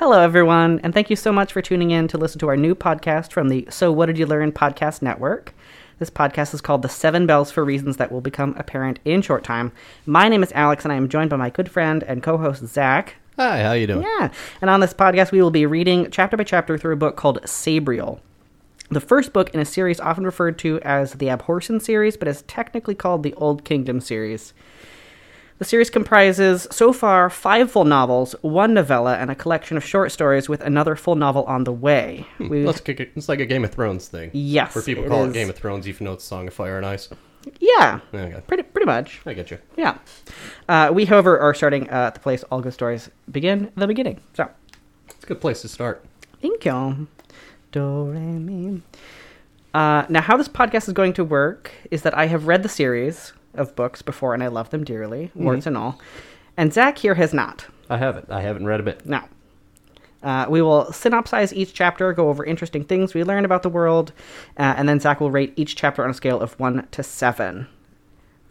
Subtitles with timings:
[0.00, 2.74] Hello, everyone, and thank you so much for tuning in to listen to our new
[2.74, 5.54] podcast from the So What Did You Learn podcast network.
[5.98, 9.44] This podcast is called The Seven Bells for reasons that will become apparent in short
[9.44, 9.72] time.
[10.06, 12.64] My name is Alex, and I am joined by my good friend and co host,
[12.64, 13.16] Zach.
[13.36, 14.00] Hi, how you doing?
[14.00, 14.30] Yeah,
[14.62, 17.42] and on this podcast, we will be reading chapter by chapter through a book called
[17.42, 18.20] Sabriel.
[18.88, 22.40] The first book in a series often referred to as the Abhorsen series, but is
[22.46, 24.54] technically called the Old Kingdom series.
[25.60, 30.10] The series comprises, so far, five full novels, one novella, and a collection of short
[30.10, 32.26] stories with another full novel on the way.
[32.38, 33.12] We, Let's kick it.
[33.14, 34.30] It's like a Game of Thrones thing.
[34.32, 35.30] yes, Where people it call is.
[35.32, 37.10] it Game of Thrones, even though it's Song of Fire and Ice.
[37.58, 39.20] Yeah, Okay, pretty pretty much.
[39.26, 39.58] I get you.
[39.76, 39.98] Yeah.
[40.66, 43.70] Uh, we, however, are starting uh, at the place all good stories begin.
[43.76, 44.18] The beginning.
[44.34, 44.48] So,
[45.10, 46.02] It's a good place to start.
[46.40, 47.06] thank you.
[47.72, 48.80] Do re mi.
[49.74, 52.68] Uh, now, how this podcast is going to work is that I have read the
[52.70, 56.00] series of books before, and I love them dearly, warts and all.
[56.56, 57.66] And Zach here has not.
[57.88, 58.30] I haven't.
[58.30, 59.06] I haven't read a bit.
[59.06, 59.28] Now,
[60.22, 64.12] uh, we will synopsize each chapter, go over interesting things we learned about the world,
[64.58, 67.66] uh, and then Zach will rate each chapter on a scale of 1 to 7.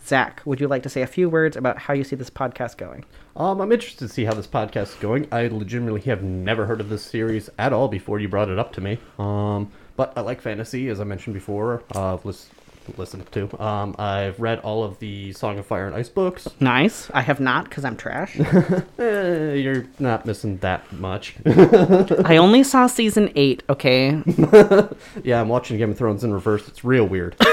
[0.05, 2.77] Zach, would you like to say a few words about how you see this podcast
[2.77, 3.05] going?
[3.35, 5.27] Um, I'm interested to see how this podcast is going.
[5.31, 8.73] I legitimately have never heard of this series at all before you brought it up
[8.73, 8.97] to me.
[9.19, 11.83] Um, but I like fantasy, as I mentioned before.
[11.93, 12.49] Uh, I've lis-
[12.97, 13.61] listened to.
[13.63, 16.47] Um, I've read all of the Song of Fire and Ice books.
[16.59, 17.09] Nice.
[17.13, 18.37] I have not because I'm trash.
[18.99, 21.35] Eh, you're not missing that much.
[21.45, 24.21] I only saw season 8, okay?
[25.23, 26.67] yeah, I'm watching Game of Thrones in reverse.
[26.67, 27.35] It's real weird.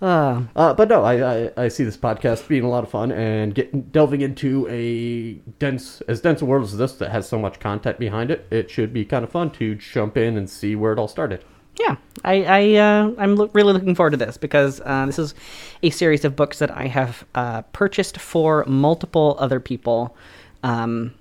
[0.00, 3.12] Uh, Uh, but no, I, I I see this podcast being a lot of fun
[3.12, 7.38] and getting delving into a dense as dense a world as this that has so
[7.38, 8.44] much content behind it.
[8.50, 11.44] It should be kind of fun to jump in and see where it all started.
[11.78, 15.34] Yeah, I, I, uh, I'm lo- really looking forward to this because uh, this is
[15.82, 20.16] a series of books that I have uh, purchased for multiple other people.
[20.62, 21.14] Um,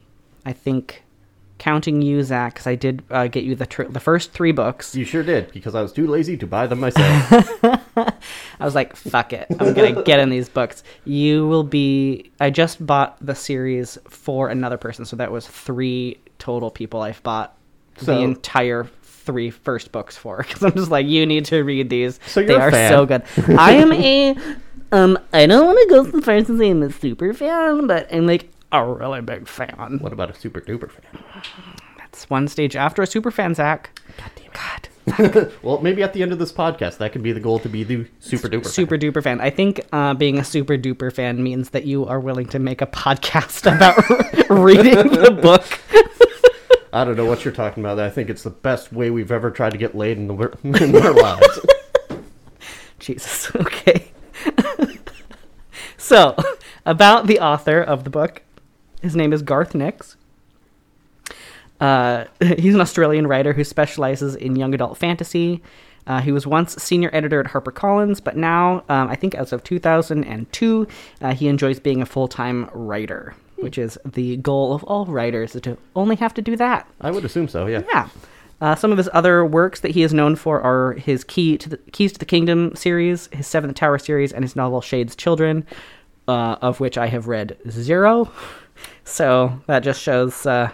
[0.46, 1.04] I think
[1.58, 4.96] counting you, Zach, because I did uh, get you the tr- the first three books.
[4.96, 7.64] You sure did because I was too lazy to buy them myself.
[7.96, 9.46] I was like, fuck it.
[9.60, 10.84] I'm going to get in these books.
[11.06, 12.32] You will be.
[12.40, 15.06] I just bought the series for another person.
[15.06, 17.56] So that was three total people I've bought
[17.98, 18.90] the entire
[19.22, 20.38] three first books for.
[20.48, 22.20] Because I'm just like, you need to read these.
[22.28, 22.92] So you're they are fan.
[22.92, 23.24] so good.
[23.60, 24.36] I am a.
[24.92, 27.88] Um, I don't want to go so far as to say I'm a super fan,
[27.88, 29.98] but I'm like a really big fan.
[30.02, 31.24] what about a super duper fan?
[31.98, 33.98] That's one stage after a super fan, Zach.
[34.18, 34.54] God damn it.
[34.54, 34.88] God.
[35.64, 37.84] Well, maybe at the end of this podcast, that could be the goal to be
[37.84, 38.64] the super duper.
[38.64, 38.72] fan.
[38.72, 39.42] super duper fan.
[39.42, 42.82] I think uh, being a super duper fan means that you are willing to make
[42.82, 43.98] a podcast about
[44.50, 45.64] reading the book.
[46.94, 48.00] I don't know what you're talking about.
[48.00, 50.96] I think it's the best way we've ever tried to get laid in the in
[50.96, 51.60] our lives.
[53.00, 53.52] Jesus.
[53.62, 54.12] Okay.
[55.98, 56.36] so,
[56.86, 58.44] about the author of the book,
[59.02, 60.18] his name is Garth Nix.
[61.80, 62.26] Uh,
[62.58, 65.62] he's an Australian writer who specializes in young adult fantasy.
[66.08, 69.64] Uh, he was once senior editor at HarperCollins, but now, um, I think as of
[69.64, 70.88] 2002,
[71.22, 75.54] uh, he enjoys being a full time writer, which is the goal of all writers
[75.54, 76.88] to only have to do that.
[77.00, 77.68] I would assume so.
[77.68, 77.84] Yeah.
[77.88, 78.10] Yeah.
[78.60, 81.70] Uh, some of his other works that he is known for are his Key to
[81.70, 85.66] the Keys to the Kingdom series, his Seventh Tower series, and his novel Shade's Children,
[86.28, 88.32] uh, of which I have read zero.
[89.04, 90.72] So that just shows uh,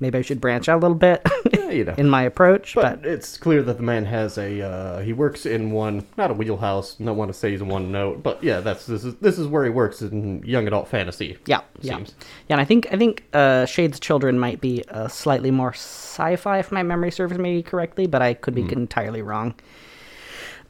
[0.00, 1.22] maybe I should branch out a little bit
[1.52, 1.94] Yeah, you know.
[1.96, 2.74] in my approach.
[2.74, 6.30] But, But, it's clear that the man has a uh, he works in one not
[6.30, 6.94] a wheelhouse.
[6.94, 9.46] Don't want to say he's in one note, but yeah, that's this is this is
[9.46, 11.38] where he works in young adult fantasy.
[11.46, 12.14] yeah, it yeah, seems.
[12.48, 12.54] yeah.
[12.54, 16.70] And I think I think uh, Shade's Children might be uh, slightly more sci-fi, if
[16.72, 19.54] my memory serves me correctly, but I could be entirely wrong.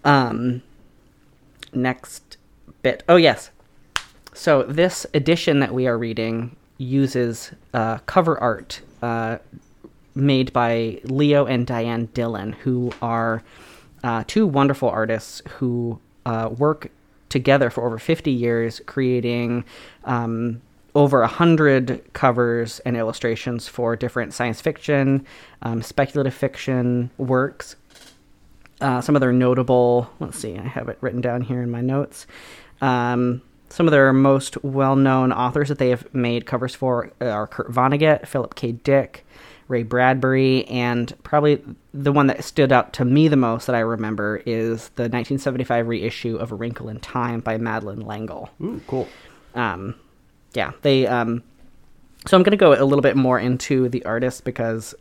[0.05, 0.63] Um,
[1.73, 2.37] next
[2.83, 3.03] bit.
[3.09, 3.51] Oh yes.
[4.35, 9.39] So this edition that we are reading uses uh, cover art uh,
[10.15, 13.43] made by Leo and Diane Dillon, who are
[14.03, 16.91] uh, two wonderful artists who uh, work
[17.29, 19.65] together for over 50 years, creating
[20.05, 20.63] um,
[20.95, 25.27] over a hundred covers and illustrations for different science fiction,
[25.61, 27.77] um, speculative fiction works.
[28.81, 31.83] Uh, some of their notable, let's see, I have it written down here in my
[31.83, 32.27] notes.
[32.81, 37.47] Um, some of their most well known authors that they have made covers for are
[37.47, 38.73] Kurt Vonnegut, Philip K.
[38.73, 39.27] Dick,
[39.69, 41.63] Ray Bradbury, and probably
[41.93, 45.89] the one that stood out to me the most that I remember is the 1975
[45.89, 48.51] reissue of A Wrinkle in Time by Madeleine L'Engle.
[48.63, 49.09] Ooh, cool.
[49.55, 49.95] Um,
[50.53, 51.07] yeah, they.
[51.07, 51.43] Um,
[52.27, 54.95] so I'm going to go a little bit more into the artist because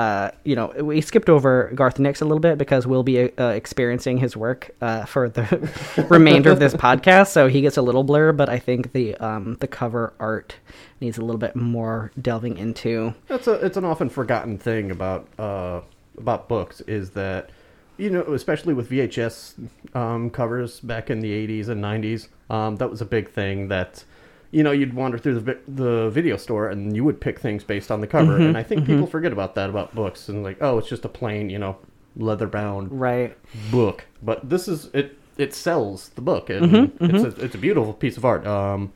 [0.00, 3.48] uh, you know, we skipped over Garth Nix a little bit because we'll be uh,
[3.48, 8.02] experiencing his work uh, for the remainder of this podcast, so he gets a little
[8.02, 8.32] blur.
[8.32, 10.56] But I think the um, the cover art
[11.02, 13.14] needs a little bit more delving into.
[13.28, 15.82] That's a it's an often forgotten thing about uh,
[16.16, 17.50] about books is that
[17.98, 22.88] you know especially with VHS um, covers back in the 80s and 90s um, that
[22.88, 24.04] was a big thing that
[24.52, 27.90] you know you'd wander through the the video store and you would pick things based
[27.90, 28.36] on the cover.
[28.36, 31.08] And I think people forget about that about books and like oh it's just a
[31.08, 31.76] plain you know
[32.16, 33.36] leather bound Right.
[33.70, 34.06] book.
[34.22, 38.16] But this is it it sells the book and it's a, it's a beautiful piece
[38.16, 38.46] of art.
[38.46, 38.92] Um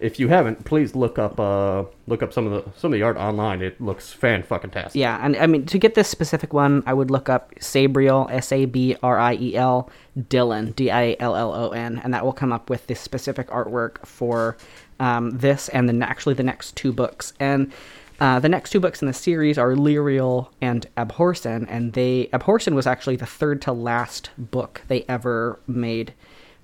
[0.00, 3.02] if you haven't please look up uh look up some of the some of the
[3.04, 3.62] art online.
[3.62, 6.92] It looks fan fucking tastic Yeah, and I mean to get this specific one, I
[6.92, 9.88] would look up Sabriel S A B R I E L
[10.28, 13.46] Dillon D I L L O N, and that will come up with the specific
[13.48, 14.56] artwork for
[15.00, 17.32] um, this and then actually the next two books.
[17.40, 17.72] And
[18.20, 22.74] uh, the next two books in the series are Lirael and Abhorsen, and they Abhorsen
[22.74, 26.14] was actually the third to last book they ever made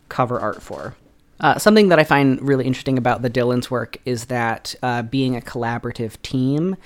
[0.09, 0.95] cover art for.
[1.41, 5.37] Uh, something that I find really interesting about the Dillon's work is that uh, being
[5.37, 6.77] a collaborative team,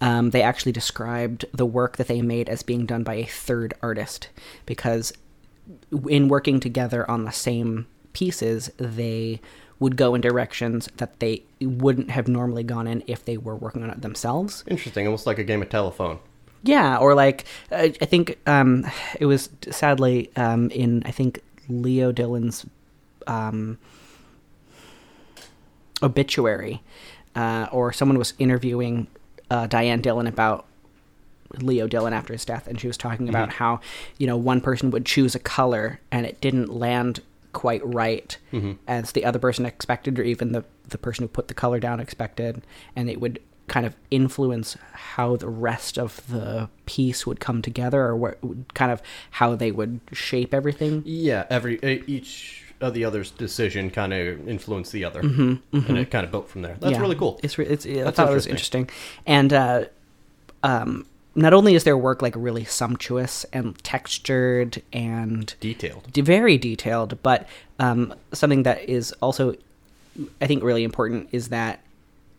[0.00, 3.74] um, they actually described the work that they made as being done by a third
[3.82, 4.28] artist
[4.66, 5.12] because
[6.08, 9.40] in working together on the same pieces, they
[9.80, 13.82] would go in directions that they wouldn't have normally gone in if they were working
[13.82, 14.62] on it themselves.
[14.68, 16.20] Interesting, almost like a game of telephone.
[16.62, 18.86] Yeah, or like I, I think um,
[19.18, 22.66] it was sadly um, in I think Leo Dillon's
[23.26, 23.78] um,
[26.02, 26.82] obituary,
[27.34, 29.06] uh, or someone was interviewing
[29.50, 30.66] uh, Diane Dillon about
[31.58, 33.80] Leo Dillon after his death, and she was talking about how
[34.18, 37.20] you know one person would choose a color and it didn't land
[37.52, 38.36] quite right
[38.86, 42.00] as the other person expected, or even the the person who put the color down
[42.00, 42.62] expected,
[42.96, 48.02] and it would kind of influence how the rest of the piece would come together,
[48.02, 48.38] or what
[48.74, 49.00] kind of
[49.32, 51.02] how they would shape everything.
[51.06, 56.24] Yeah, every each of the other's decision kind of influenced the other, and it kind
[56.24, 56.76] of built from there.
[56.80, 57.00] That's Yeah.
[57.00, 57.38] really cool.
[57.42, 58.88] It's, it's I That's thought it was interesting,
[59.26, 59.84] and uh,
[60.62, 66.12] um, not only is their work like really sumptuous and textured and Detailed.
[66.12, 67.48] de- very detailed, but
[67.78, 69.54] um, something that is also,
[70.40, 71.80] I think, really important is that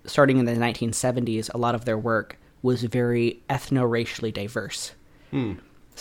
[0.06, 4.92] starting in the 1970s, a lot of their work was very ethno-racially diverse.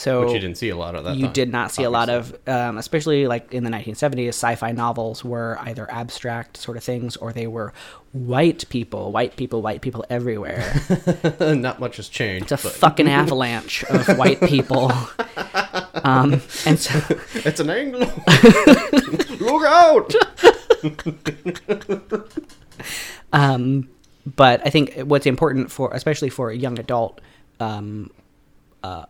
[0.01, 1.17] So Which you didn't see a lot of that.
[1.17, 4.73] you time, did not see a lot of, um, especially like in the 1970s, sci-fi
[4.73, 7.75] novels were either abstract sort of things or they were
[8.13, 10.73] white people, white people, white people everywhere.
[11.41, 12.51] Not much has changed.
[12.51, 14.91] It's a but fucking avalanche of white people.
[16.03, 16.99] Um, and so,
[17.35, 18.01] it's an angle.
[19.39, 20.15] Look out!
[23.35, 23.87] um,
[24.25, 27.21] but I think what's important for, especially for a young adult,
[27.61, 28.11] um,
[28.83, 29.05] uh,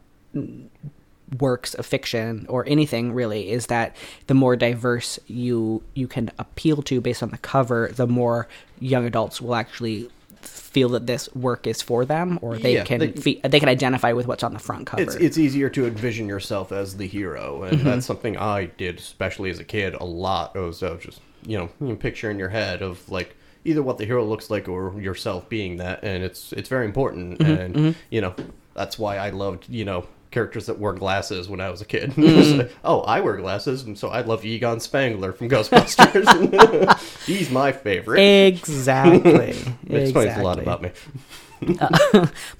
[1.38, 3.94] works of fiction or anything really is that
[4.26, 8.48] the more diverse you you can appeal to based on the cover the more
[8.80, 10.08] young adults will actually
[10.42, 13.68] feel that this work is for them or they Yeah, can they- fe- they can
[13.68, 17.06] identify with what's on the front cover It's it's easier to envision yourself as the
[17.06, 17.86] hero, and Mm-hmm.
[17.88, 20.56] that's something I did, especially as a kid, a lot.
[20.56, 23.98] It was uh, just you know, you picture in your head of like either what
[23.98, 27.38] the hero looks like or yourself being that, and it's it's very important.
[27.38, 28.34] Mm-hmm, And you know,
[28.74, 32.14] that's why I loved you know characters that wore glasses when I was a kid.
[32.30, 32.58] Mm-hmm.
[32.58, 36.98] Like, oh, I wear glasses, and so I love Egon Spengler from Ghostbusters.
[37.26, 38.20] He's my favorite.
[38.20, 39.56] exactly
[39.88, 40.90] It explains a lot about me.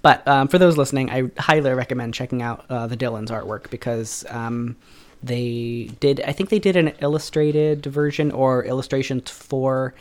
[0.03, 4.25] But um, for those listening, I highly recommend checking out uh, the Dillon's artwork because
[4.29, 4.77] um,
[5.23, 6.21] they did.
[6.23, 9.95] I think they did an illustrated version or illustrations for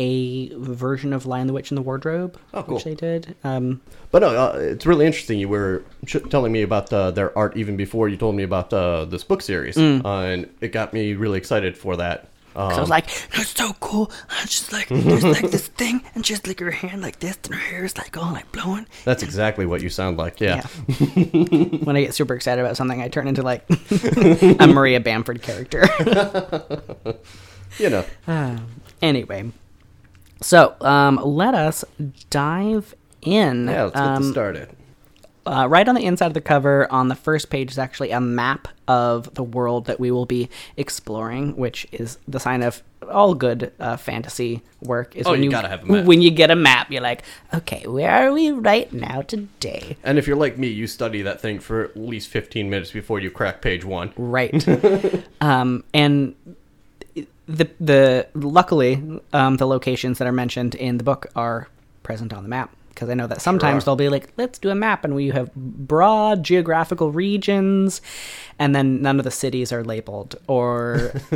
[0.00, 2.76] a version of Lion the Witch in the Wardrobe, Oh, cool.
[2.76, 3.36] which they did.
[3.44, 5.38] Um, But no, uh, it's really interesting.
[5.38, 5.82] You were
[6.30, 9.42] telling me about uh, their art even before you told me about uh, this book
[9.42, 10.02] series, Mm.
[10.04, 12.26] uh, and it got me really excited for that.
[12.56, 16.24] Um, I was like, "That's so cool!" I just like there's like this thing, and
[16.24, 18.86] just like her hand like this, and her hair is like all like blowing.
[19.04, 20.40] that's exactly what you sound like.
[20.40, 20.62] Yeah.
[21.86, 23.62] when I get super excited about something, I turn into like
[24.58, 25.86] a Maria Bamford character.
[27.78, 28.04] You know,
[29.00, 29.52] anyway,
[30.40, 31.84] so um, let us
[32.30, 33.66] dive in.
[33.68, 33.84] yeah.
[33.84, 34.68] Let's get um, this started.
[35.46, 38.20] uh, right on the inside of the cover, on the first page, is actually a
[38.20, 43.34] map of the world that we will be exploring, which is the sign of all
[43.34, 45.16] good uh, fantasy work.
[45.16, 46.04] Is Oh, when you gotta have a map.
[46.04, 47.22] When you get a map, you're like,
[47.54, 49.96] okay, where are we right now today?
[50.04, 53.18] And if you're like me, you study that thing for at least 15 minutes before
[53.18, 54.12] you crack page one.
[54.16, 54.66] Right.
[55.40, 56.34] um, and
[57.56, 59.02] the the luckily
[59.32, 61.68] um, the locations that are mentioned in the book are
[62.02, 62.70] present on the map.
[62.90, 63.86] because I know that sometimes Sure.
[63.96, 68.02] they'll be like, let's do a map, and we have broad geographical regions,
[68.58, 71.12] and then none of the cities are labeled, or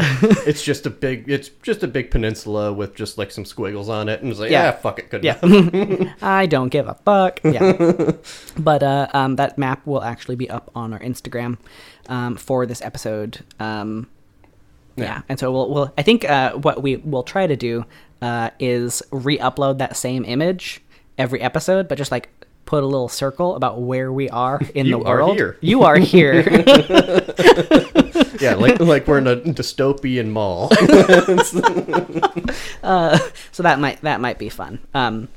[0.47, 1.25] It's just a big.
[1.31, 4.51] It's just a big peninsula with just like some squiggles on it, and it's like,
[4.51, 4.65] Yeah.
[4.65, 5.25] yeah, fuck it, good.
[5.25, 5.39] yeah.
[6.23, 7.41] I don't give a fuck.
[7.45, 8.13] Yeah,
[8.59, 11.57] but uh, um, that map will actually be up on our Instagram
[12.09, 13.41] um, for this episode.
[13.59, 14.07] Um,
[14.97, 15.05] yeah.
[15.05, 15.23] Yeah.
[15.29, 17.85] and so we'll, we'll I think uh, what we will try to do
[18.23, 20.81] uh, is re-upload that same image
[21.19, 22.29] every episode, but just like
[22.65, 25.37] put a little circle about where we are in You the are world.
[25.37, 25.59] here.
[25.61, 26.41] You are here.
[28.41, 30.71] yeah, like like we're in a dystopian mall.
[33.53, 34.79] so that might that might be fun.
[34.95, 35.29] Um,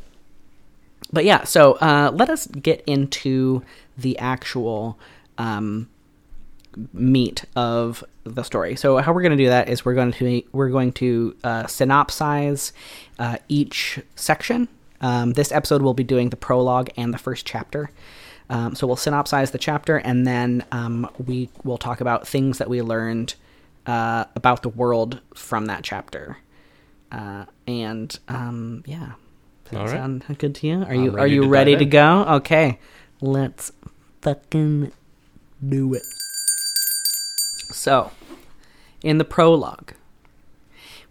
[1.12, 3.64] but yeah, so uh, let us get into
[3.98, 5.00] the actual
[5.38, 5.90] um,
[6.94, 8.04] meat of
[8.36, 8.76] the story.
[8.76, 11.64] So how we're going to do that is we're going to we're going to uh,
[11.64, 12.72] synopsize
[13.20, 14.68] uh, each section.
[15.02, 17.92] Um, this episode we'll be doing the prologue and the first chapter.
[18.50, 22.70] Um, so we'll synopsize the chapter and then um, we will talk about things that
[22.70, 23.36] we learned
[23.86, 26.38] uh, about the world from that chapter.
[27.12, 29.14] Uh, and um, yeah,
[29.66, 29.92] does that All right.
[29.92, 30.84] sound good to you?
[30.84, 32.24] Are you are you to ready to go?
[32.26, 32.80] Okay,
[33.22, 33.72] let's
[34.22, 34.92] fucking
[35.68, 36.04] do it.
[37.72, 38.12] So,
[39.04, 39.94] in the prologue,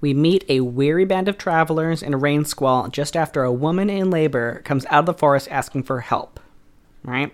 [0.00, 3.88] we meet a weary band of travelers in a rain squall just after a woman
[3.88, 6.40] in labor comes out of the forest asking for help.
[7.02, 7.32] Right?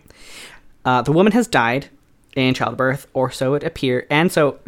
[0.84, 1.88] Uh, the woman has died
[2.36, 4.58] in childbirth, or so it appears, and so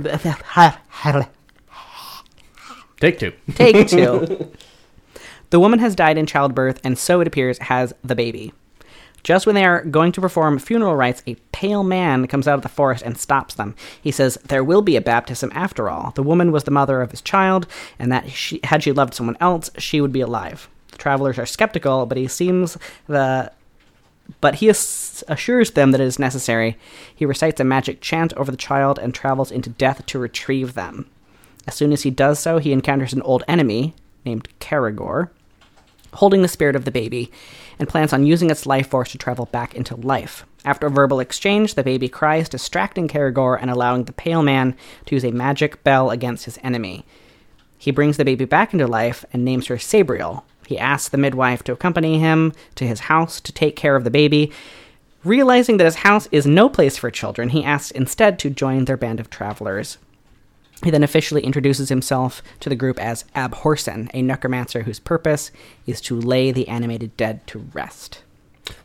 [3.00, 3.32] Take two.
[3.54, 4.50] Take two.
[5.50, 8.52] the woman has died in childbirth, and so it appears has the baby.
[9.24, 12.62] Just when they are going to perform funeral rites, a pale man comes out of
[12.62, 13.74] the forest and stops them.
[14.00, 16.12] He says, There will be a baptism after all.
[16.14, 17.66] The woman was the mother of his child,
[17.98, 20.68] and that she, had she loved someone else, she would be alive.
[20.92, 22.76] The travelers are skeptical, but he seems
[23.06, 23.50] the
[24.40, 26.78] but he assures them that it is necessary.
[27.14, 31.10] He recites a magic chant over the child and travels into death to retrieve them.
[31.66, 35.28] As soon as he does so, he encounters an old enemy named Kerrigor,
[36.14, 37.30] holding the spirit of the baby,
[37.78, 40.46] and plans on using its life force to travel back into life.
[40.64, 45.14] After a verbal exchange, the baby cries, distracting Kerrigor and allowing the pale man to
[45.14, 47.04] use a magic bell against his enemy.
[47.76, 50.44] He brings the baby back into life and names her Sabriel.
[50.66, 54.10] He asks the midwife to accompany him to his house to take care of the
[54.10, 54.50] baby.
[55.22, 58.96] Realizing that his house is no place for children, he asks instead to join their
[58.96, 59.98] band of travelers.
[60.82, 65.50] He then officially introduces himself to the group as Abhorsen, a necromancer whose purpose
[65.86, 68.22] is to lay the animated dead to rest.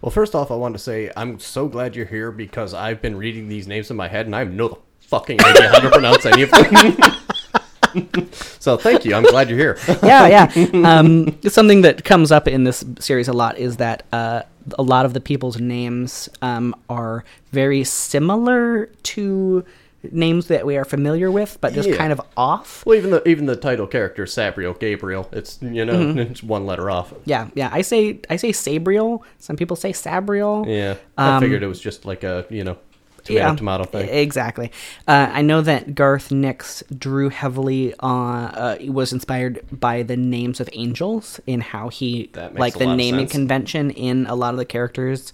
[0.01, 3.17] Well, first off, I want to say I'm so glad you're here because I've been
[3.17, 6.25] reading these names in my head and I have no fucking idea how to pronounce
[6.25, 8.29] any of them.
[8.60, 9.15] so thank you.
[9.15, 9.77] I'm glad you're here.
[10.03, 10.69] yeah, yeah.
[10.86, 14.43] Um, something that comes up in this series a lot is that uh,
[14.77, 19.65] a lot of the people's names um, are very similar to
[20.12, 21.98] names that we are familiar with, but just Yeah.
[21.98, 22.86] kind of off.
[22.86, 26.20] Well, even the even the title character Sabriel Gabriel, it's you know Mm-hmm.
[26.20, 27.13] it's one letter off.
[27.25, 27.70] Yeah, yeah.
[27.72, 29.22] I say I say Sabriel.
[29.39, 30.65] Some people say Sabriel.
[30.68, 32.77] Yeah, I Um, figured it was just like a you know
[33.25, 34.08] tomato tomato thing.
[34.10, 34.72] Exactly.
[35.08, 40.62] Uh, I know that Garth Nix drew heavily on, uh, was inspired by the names
[40.62, 45.34] of angels in how he, like the naming convention in a lot of the characters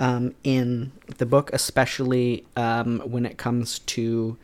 [0.00, 4.36] um, in the book, especially um, when it comes to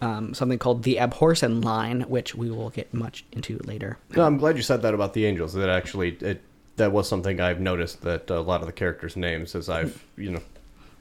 [0.00, 3.98] um, something called the Abhorsen line, which we will get much into later.
[4.16, 5.52] No, I'm glad you said that about the angels.
[5.52, 6.40] That actually it
[6.76, 10.30] that was something I've noticed that a lot of the characters' names, as I've you
[10.30, 10.40] know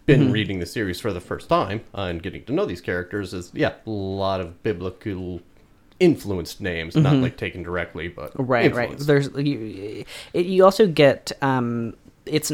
[0.07, 0.31] been Mm-hmm.
[0.31, 3.51] reading the series for the first time uh, and getting to know these characters, is
[3.53, 5.41] yeah, a lot of biblical
[5.99, 8.51] influenced names, not like taken directly, but Mm-hmm.
[8.51, 8.97] Right, right.
[8.97, 10.03] There's you,
[10.33, 12.51] it, you also get um, it's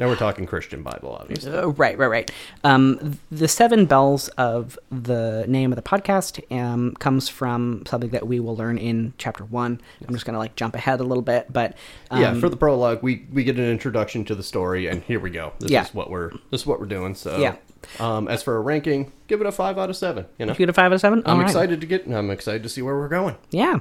[0.00, 1.52] Now we're talking Christian Bible, obviously.
[1.52, 2.30] Uh, right, right, right.
[2.64, 8.26] Um, the seven bells of the name of the podcast um, comes from something that
[8.26, 9.78] we will learn in chapter one.
[10.08, 11.76] I'm just gonna like jump ahead a little bit, but
[12.10, 15.20] um, yeah, for the prologue, we we get an introduction to the story, and here
[15.20, 15.52] we go.
[15.60, 15.84] This Yeah.
[15.84, 17.14] is what we're this is what we're doing.
[17.14, 17.56] So Yeah.
[17.98, 20.26] Um, as for a ranking, give it a five out of seven.
[20.38, 21.22] You know, you get a five out of seven.
[21.26, 21.46] I'm All right.
[21.46, 22.06] excited to get.
[22.06, 23.36] I'm excited to see where we're going.
[23.50, 23.80] Yeah,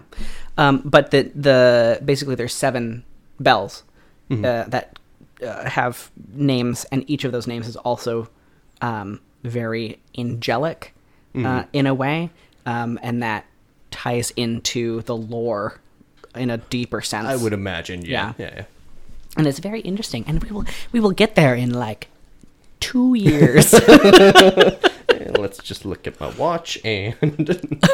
[0.57, 3.05] um, but the the basically there's seven
[3.39, 3.83] bells
[4.29, 4.45] Mm-hmm.
[4.45, 4.98] uh, that
[5.45, 8.29] uh, have names, and each of those names is also
[8.81, 10.93] um, very angelic
[11.35, 11.69] uh, Mm-hmm.
[11.73, 12.29] in a way,
[12.65, 13.45] um, and that
[13.91, 15.79] ties into the lore
[16.35, 17.27] in a deeper sense.
[17.27, 18.03] I would imagine.
[18.03, 18.63] Yeah, yeah, yeah.
[19.37, 22.07] and it's very interesting, and we will we will get there in like
[22.79, 23.73] two years.
[25.39, 27.15] Let's just look at my watch and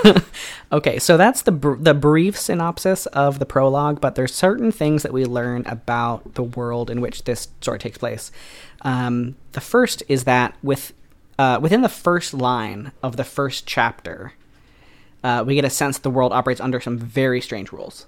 [0.72, 5.04] Okay, so that's the br- the brief synopsis of the prologue, but there's certain things
[5.04, 8.32] that we learn about the world in which this story takes place.
[8.82, 10.94] Um, the first is that with
[11.38, 14.34] uh, within the first line of the first chapter,
[15.24, 18.06] uh, we get a sense the world operates under some very strange rules.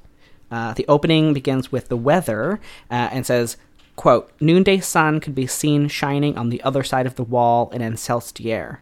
[0.49, 3.57] Uh, the opening begins with the weather uh, and says,
[3.95, 7.81] "quote Noonday sun could be seen shining on the other side of the wall in
[7.81, 8.77] Ancelstierre,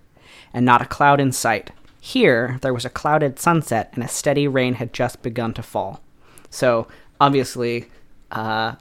[0.55, 1.69] and not a cloud in sight."
[2.01, 6.01] Here, there was a clouded sunset, and a steady rain had just begun to fall.
[6.49, 6.87] So,
[7.19, 7.85] obviously,
[8.31, 8.75] uh,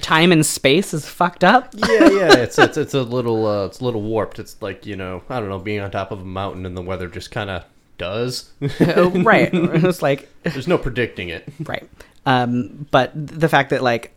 [0.00, 1.72] time and space is fucked up.
[1.74, 4.38] yeah, yeah, it's it's it's a little uh, it's a little warped.
[4.38, 6.82] It's like you know, I don't know, being on top of a mountain and the
[6.82, 7.64] weather just kind of
[7.98, 8.50] does.
[8.80, 9.50] Oh, right.
[9.54, 11.46] It's like, There's no predicting it.
[11.60, 11.86] right.
[12.26, 14.12] Um, but the fact that, like,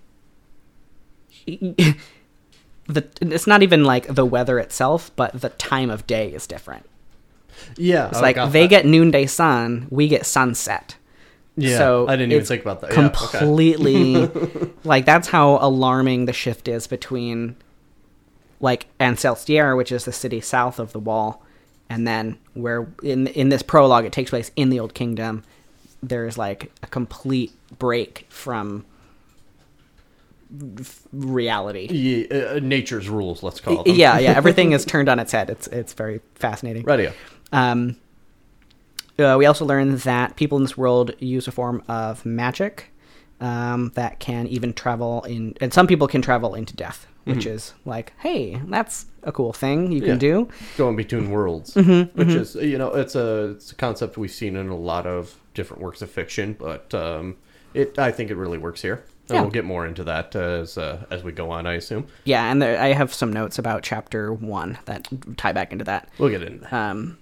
[2.87, 6.85] the it's not even like the weather itself, but the time of day is different.
[7.77, 10.97] Yeah, It's oh, like they get noonday sun, we get sunset.
[11.55, 12.93] Yeah, so I didn't even think about that.
[12.93, 13.37] Yeah, okay.
[13.37, 14.29] Completely,
[14.83, 17.55] like that's how alarming the shift is between,
[18.59, 21.43] like Ancelstierre, which is the city south of the wall,
[21.89, 25.43] and then where in in this prologue it takes place in the Old Kingdom.
[26.01, 28.85] There's like a complete break from
[31.11, 31.87] reality.
[32.29, 33.95] Yeah, uh, nature's rules, let's call them.
[33.95, 35.49] Yeah, yeah, everything is turned on its head.
[35.49, 36.83] It's it's very fascinating.
[36.83, 37.13] Radio.
[37.51, 37.97] Um,
[39.19, 42.91] uh, we also learn that people in this world use a form of magic
[43.39, 47.73] um, that can even travel in, and some people can travel into death, which is
[47.85, 50.15] like, hey, that's a cool thing you can Yeah.
[50.17, 50.49] do.
[50.77, 54.55] Going between worlds, Mm-hmm, which is you know it's a it's a concept we've seen
[54.55, 57.35] in a lot of different works of fiction, but um,
[57.75, 59.03] it I think it really works here.
[59.33, 59.41] Yeah.
[59.41, 62.07] we'll get more into that as uh, as we go on, I assume.
[62.23, 66.09] Yeah, and there, I have some notes about chapter one that tie back into that.
[66.17, 66.73] We'll get into that.
[66.73, 67.17] Um,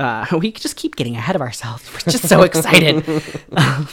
[0.00, 1.90] uh, we just keep getting ahead of ourselves.
[1.92, 3.04] We're just so excited.
[3.52, 3.86] uh,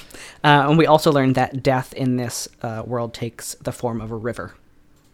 [0.43, 4.15] and we also learned that death in this uh, world takes the form of a
[4.15, 4.53] river,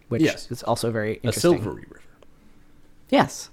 [0.10, 0.52] which Yes.
[0.52, 1.42] is also very a interesting.
[1.42, 2.02] silvery river.
[3.10, 3.50] Yes.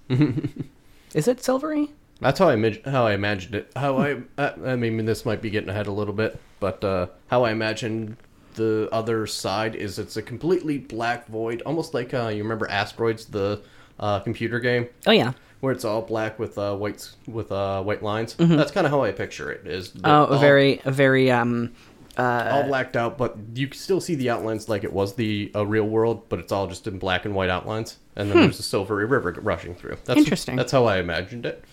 [1.14, 1.90] is it silvery?
[2.20, 3.70] That's how I imag- how I imagined it.
[3.76, 7.07] How I I I mean this might be getting ahead a little bit, but uh,
[7.28, 8.16] how I imagine
[8.59, 13.25] the other side is it's a completely black void, almost like uh, you remember Asteroids,
[13.25, 13.62] the
[13.99, 15.33] uh, computer game, Oh yeah.
[15.61, 18.35] where it's all black with uh, whites with uh, white lines.
[18.38, 19.66] That's kind of how I picture it.
[19.66, 21.73] Is the- Oh, a all, very, a very um,
[22.18, 25.64] all blacked out, but you can still see the outlines like it was the uh,
[25.66, 28.62] real world, but it's all just in black and white outlines, and then there's a
[28.64, 29.97] silvery river rushing through.
[30.05, 30.57] That's, Interesting.
[30.57, 31.64] That's how I imagined it.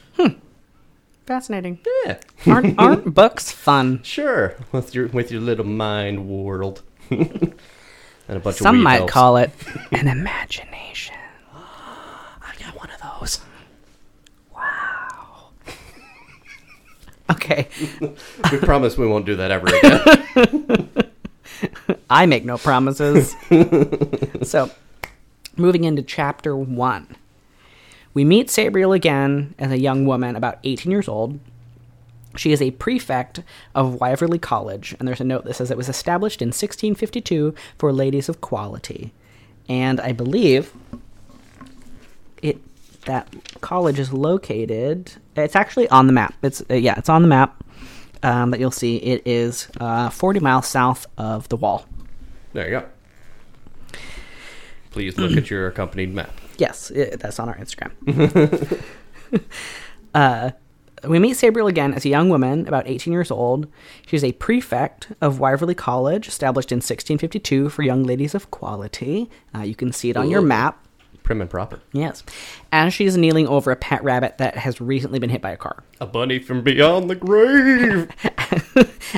[1.26, 1.80] Fascinating.
[2.06, 2.18] Yeah.
[2.48, 4.02] aren't aren't books fun?
[4.04, 7.54] Sure, with your with your little mind world, and
[8.28, 9.14] a bunch Some of might elves.
[9.14, 9.52] call it
[9.92, 11.16] an imagination.
[11.54, 13.40] I got one of those.
[14.56, 15.50] Wow.
[17.32, 17.68] okay,
[18.52, 20.90] We promise we won't do that ever again.
[22.10, 23.36] I make no promises.
[24.44, 24.70] so,
[25.58, 27.16] moving into chapter one,
[28.16, 31.40] we meet Sabriel again as a young woman, about 18 years old.
[32.38, 33.42] She is a prefect
[33.76, 37.94] of Wyverley College, and there's a note that says it was established in 1652 for
[37.94, 39.14] ladies of quality.
[39.70, 40.74] And I believe
[42.42, 42.60] it
[43.06, 45.12] that college is located.
[45.36, 46.34] It's actually on the map.
[46.42, 47.64] It's uh, yeah, it's on the map
[48.24, 48.98] um, that you'll see.
[48.98, 51.86] It is uh, 40 miles south of the wall.
[52.54, 54.00] there you go.
[54.92, 56.32] Please look at your accompanied map.
[56.58, 58.82] Yes, it, that's on our Instagram.
[60.14, 60.52] uh,
[61.08, 63.68] we meet Sabriel again as a young woman, about 18 years old.
[64.08, 69.30] She's a prefect of Wyverley College, established in 1652 for young ladies of quality.
[69.54, 70.85] Uh, you can see it on your map.
[71.26, 71.80] Prim and proper.
[71.92, 72.24] Yes.
[72.72, 75.84] As she's kneeling over a pet rabbit that has recently been hit by a car.
[76.02, 78.12] A bunny from beyond the grave.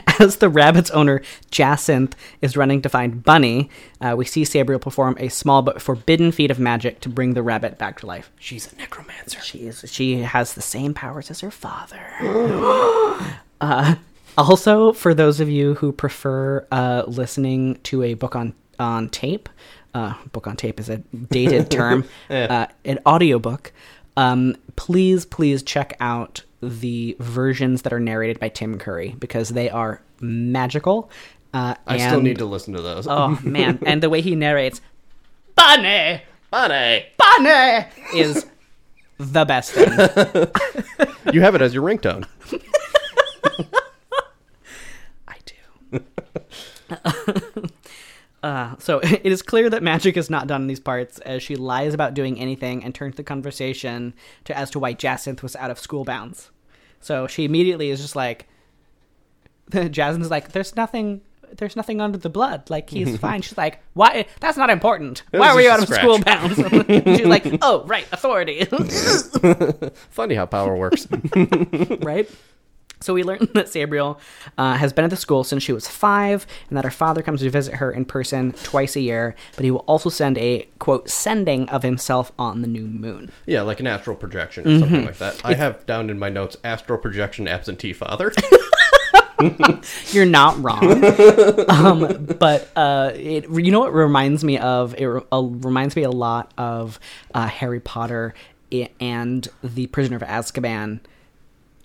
[0.20, 5.18] As the rabbit's owner, Jacinth, is running to find Bunny, uh, we see Sabriel perform
[5.20, 8.32] a small but forbidden feat of magic to bring the rabbit back to life.
[8.40, 9.42] She's a necromancer.
[9.42, 9.84] She is.
[9.88, 12.00] She has the same powers as her father.
[13.62, 13.96] uh,
[14.38, 19.50] also, for those of you who prefer uh, listening to a book on on tape,
[19.94, 22.06] uh, book on tape is a dated term.
[22.30, 23.72] uh, an audiobook.
[24.16, 29.70] Um, please, please check out the versions that are narrated by Tim Curry because they
[29.70, 31.10] are magical.
[31.54, 33.08] Uh, I still need to listen to those.
[33.08, 33.80] Oh man!
[33.86, 34.82] And the way he narrates,
[35.56, 36.22] "Bunny,
[36.52, 37.06] bunny.
[37.18, 38.46] bunny," is
[39.18, 40.48] the best thing.
[41.34, 42.26] You have it as your ringtone.
[45.28, 46.02] I do.
[48.48, 51.56] Uh, So it is clear that magic is not done in these parts, as she
[51.56, 54.14] lies about doing anything and turns the conversation
[54.46, 56.52] to as to why Jacinth was out of school bounds.
[57.00, 58.48] So she immediately is just like,
[59.72, 61.22] Jacinth's like, "There's nothing."
[61.56, 62.70] There's nothing under the blood.
[62.70, 63.42] Like he's fine.
[63.42, 64.26] She's like, "Why?
[64.42, 65.24] That's not important.
[65.32, 68.66] Why were you out of a school bounds?" She's like, "Oh, right, authority."
[70.10, 71.08] Funny how power works.
[72.02, 72.30] right?
[73.00, 74.20] So we learned that Sabriel
[74.58, 77.42] uh, has been at the school since she was five, and that her father comes
[77.42, 79.36] to visit her in person twice a year.
[79.56, 83.32] But he will also send a quote sending of himself on the new moon.
[83.46, 85.42] yeah, like an astral projection or something like that.
[85.46, 88.34] I have down in my notes astral projection absentee father.
[90.12, 91.04] You're not wrong,
[91.70, 96.04] um, but uh, it you know what reminds me of it re- uh, reminds me
[96.04, 97.00] a lot of
[97.36, 98.34] uh, Harry Potter
[99.00, 101.02] and the Prisoner of Azkaban.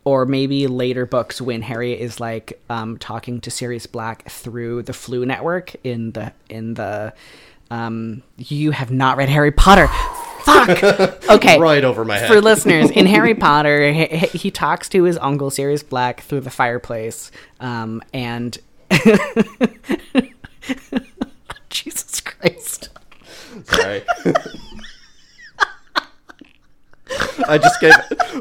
[0.04, 4.92] Or maybe later books when Harry is like um, talking to Sirius Black through the
[4.92, 7.12] Floo Network in the in the
[7.70, 9.86] um, you have not read Harry Potter.
[10.44, 11.18] Fuck.
[11.30, 11.58] Okay.
[11.58, 12.28] right over my head.
[12.28, 16.40] For listeners, in Harry Potter, he, he- he talks to his uncle Sirius Black through
[16.40, 18.58] the fireplace, um, and
[21.70, 22.88] Jesus Christ.
[23.64, 24.02] Sorry.
[27.48, 27.94] I just gave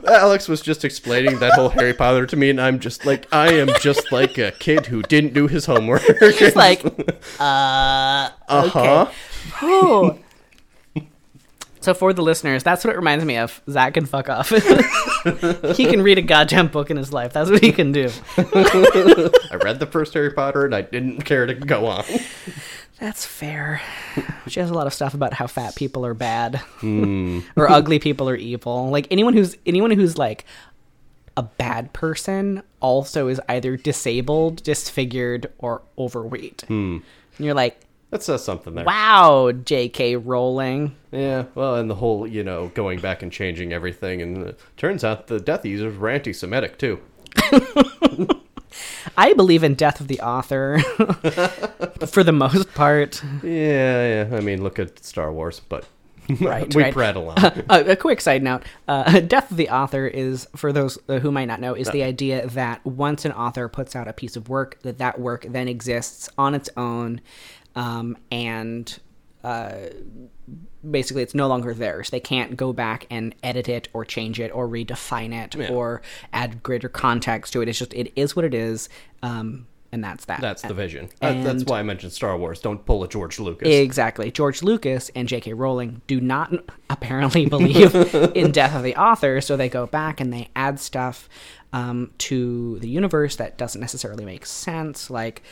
[0.07, 3.53] Alex was just explaining that whole Harry Potter to me, and I'm just like, I
[3.53, 6.03] am just like a kid who didn't do his homework.
[6.05, 6.83] It's like,
[7.39, 9.11] uh, uh huh.
[9.61, 10.19] oh.
[11.81, 13.61] So for the listeners, that's what it reminds me of.
[13.69, 14.49] Zach can fuck off.
[15.75, 17.33] he can read a goddamn book in his life.
[17.33, 18.09] That's what he can do.
[18.37, 22.05] I read the first Harry Potter, and I didn't care to go on.
[22.99, 23.81] That's fair.
[24.47, 27.39] She has a lot of stuff about how fat people are bad hmm.
[27.55, 28.91] or ugly people are evil.
[28.91, 30.45] Like anyone who's anyone who's like
[31.35, 36.63] a bad person also is either disabled, disfigured, or overweight.
[36.67, 36.99] Hmm.
[37.37, 37.79] And you're like,
[38.11, 38.85] That says something there.
[38.85, 40.17] wow, J.K.
[40.17, 40.95] Rowling.
[41.11, 45.03] Yeah, well, and the whole, you know, going back and changing everything, and uh, turns
[45.03, 46.99] out the Death Eaters were anti-Semitic too.
[49.17, 50.79] I believe in death of the author
[52.07, 53.21] for the most part.
[53.43, 54.37] Yeah, yeah.
[54.37, 55.85] I mean, look at Star Wars, but
[56.39, 56.93] Right, we right.
[56.93, 57.37] prattle on.
[57.39, 61.31] Uh, a quick side note: uh, death of the author is, for those uh, who
[61.31, 64.47] might not know, is the idea that once an author puts out a piece of
[64.47, 67.19] work, that that work then exists on its own,
[67.75, 68.99] um, and
[69.43, 69.73] uh,
[70.89, 72.09] basically it's no longer theirs.
[72.09, 75.69] They can't go back and edit it or change it or redefine it Yeah.
[75.71, 76.01] or
[76.33, 77.69] add greater context to it.
[77.69, 78.89] It's just it is what it is,
[79.23, 80.39] um, and that's that.
[80.41, 81.09] That's the vision.
[81.21, 82.61] Uh, that's why I mentioned Star Wars.
[82.61, 83.67] Don't pull a George Lucas.
[83.67, 84.31] Exactly.
[84.31, 85.53] George Lucas and J.K.
[85.53, 86.53] Rowling do not
[86.89, 87.93] apparently believe
[88.35, 91.27] in death of the author, so they go back and they add stuff
[91.73, 95.09] um, to the universe that doesn't necessarily make sense.
[95.09, 95.43] Like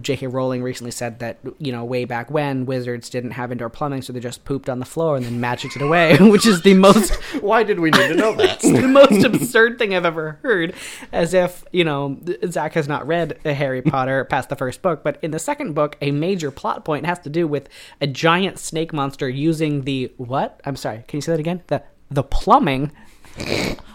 [0.00, 0.26] J.K.
[0.26, 4.12] Rowling recently said that you know way back when wizards didn't have indoor plumbing, so
[4.12, 7.14] they just pooped on the floor and then magicked it away, which is the most
[7.40, 8.60] Why did we need to know that?
[8.62, 10.74] the most absurd thing I've ever heard.
[11.12, 15.18] As if, you know, Zach has not read Harry Potter past the first book, but
[15.22, 17.68] in the second book, a major plot point has to do with
[18.00, 20.60] a giant snake monster using the what?
[20.64, 21.62] I'm sorry, can you say that again?
[21.68, 22.92] The the plumbing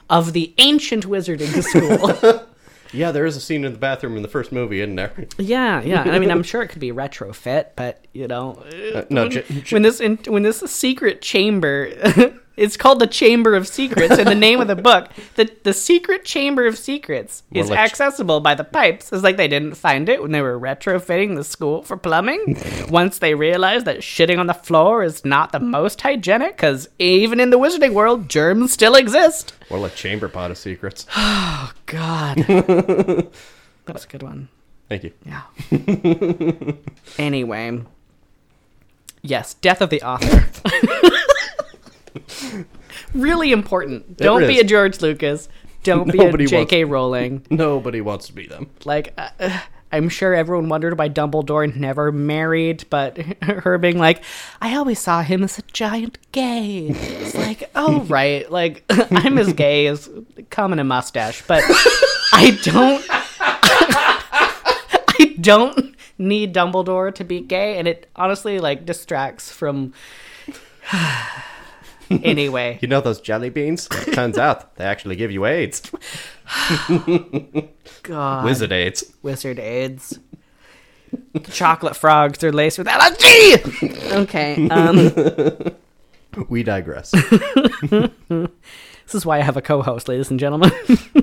[0.10, 2.48] of the ancient wizarding school.
[2.94, 5.12] Yeah, there is a scene in the bathroom in the first movie, isn't there?
[5.38, 6.02] yeah, yeah.
[6.04, 9.76] I mean, I'm sure it could be retrofit, but you know, Uh, no, J- J-
[9.76, 11.90] when this in, when this secret chamber
[12.62, 16.24] it's called the chamber of secrets in the name of the book the the secret
[16.24, 20.22] chamber of secrets is Well, accessible by the pipes it's like they didn't find it
[20.22, 22.58] when they were retrofitting the school for plumbing
[22.90, 27.40] once they realized that shitting on the floor is not the most hygienic because even
[27.40, 31.06] in the wizarding world germs still exist or a Chamber Pot of Secrets.
[31.16, 33.32] Oh God that
[33.88, 34.50] was a good one
[34.90, 35.14] Thank you.
[35.26, 35.44] Yeah.
[37.18, 37.82] anyway.
[39.22, 40.50] Yes, death of the author.
[43.14, 44.18] really important.
[44.18, 45.50] Don't be a George Lucas.
[45.84, 46.84] Don't be a J.K.
[46.84, 47.46] Rowling.
[47.50, 48.70] Nobody wants to be them.
[48.86, 49.60] Like, uh, uh,
[49.92, 54.24] I'm sure everyone wondered why Dumbledore never married, but her being like,
[54.62, 56.88] I always saw him as a giant gay.
[56.90, 58.50] It's like, oh, right.
[58.50, 60.10] Like, I'm as gay as
[60.50, 61.64] coming a mustache, but
[62.34, 63.06] I don't.
[65.14, 69.94] I don't need Dumbledore to be gay, and it honestly like distracts from.
[72.24, 73.88] anyway, You know those jelly beans?
[74.14, 75.82] Turns out they actually give you AIDS.
[76.90, 77.70] God,
[78.46, 79.04] Wizard AIDS.
[79.22, 80.20] wizard aids.
[81.52, 84.14] Chocolate frogs are laced with LSD.
[84.24, 84.70] Okay.
[84.70, 85.76] Um,
[86.50, 87.12] We digress.
[87.12, 90.72] This is why I have a co-host, ladies and gentlemen.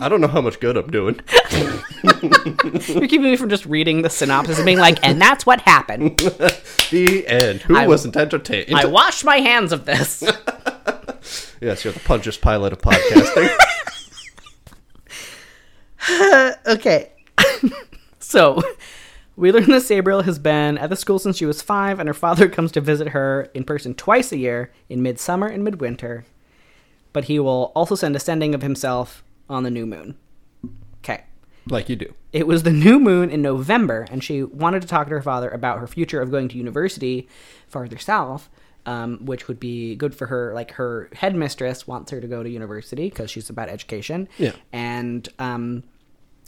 [0.02, 1.18] I don't know how much good I'm doing.
[1.50, 6.18] You're keeping me from just reading the synopsis and being like, and that's what happened.
[6.18, 7.62] the end.
[7.62, 8.74] Who I- wasn't entertained?
[8.74, 10.22] I washed my hands of this.
[11.60, 13.48] yes, you're the Pontius pilot of podcasting.
[16.66, 17.12] okay.
[18.18, 18.62] so,
[19.36, 22.14] we learn that Sabriel has been at the school since she was five, and her
[22.14, 26.24] father comes to visit her in person twice a year, in midsummer and midwinter.
[27.12, 30.16] But he will also send a sending of himself on the new moon.
[31.04, 31.24] Okay.
[31.68, 32.14] like you do.
[32.32, 35.48] It was the new moon in November, and she wanted to talk to her father
[35.48, 37.28] about her future of going to university
[37.66, 38.48] farther south,
[38.88, 40.52] um, which would be good for her.
[40.54, 44.28] Like her headmistress wants her to go to university because she's about education.
[44.38, 44.52] Yeah.
[44.72, 45.82] and um,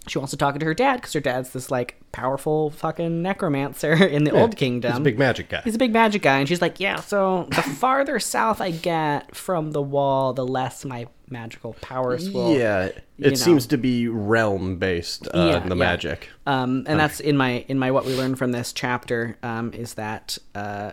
[0.06, 3.92] she wants to talk to her dad because her dad's this like powerful fucking necromancer
[4.16, 4.92] in the old kingdom.
[4.92, 5.60] He's a big magic guy.
[5.62, 9.36] He's a big magic guy, and she's like, "Yeah, so the farther south I get
[9.36, 13.34] from the wall, the less my magical powers will." yeah, it know.
[13.34, 15.28] seems to be realm based.
[15.28, 15.74] Uh, Yeah, the yeah.
[15.74, 16.30] magic.
[16.46, 19.94] Um, and that's in my in my what we learned from this chapter um, is
[19.94, 20.92] that uh,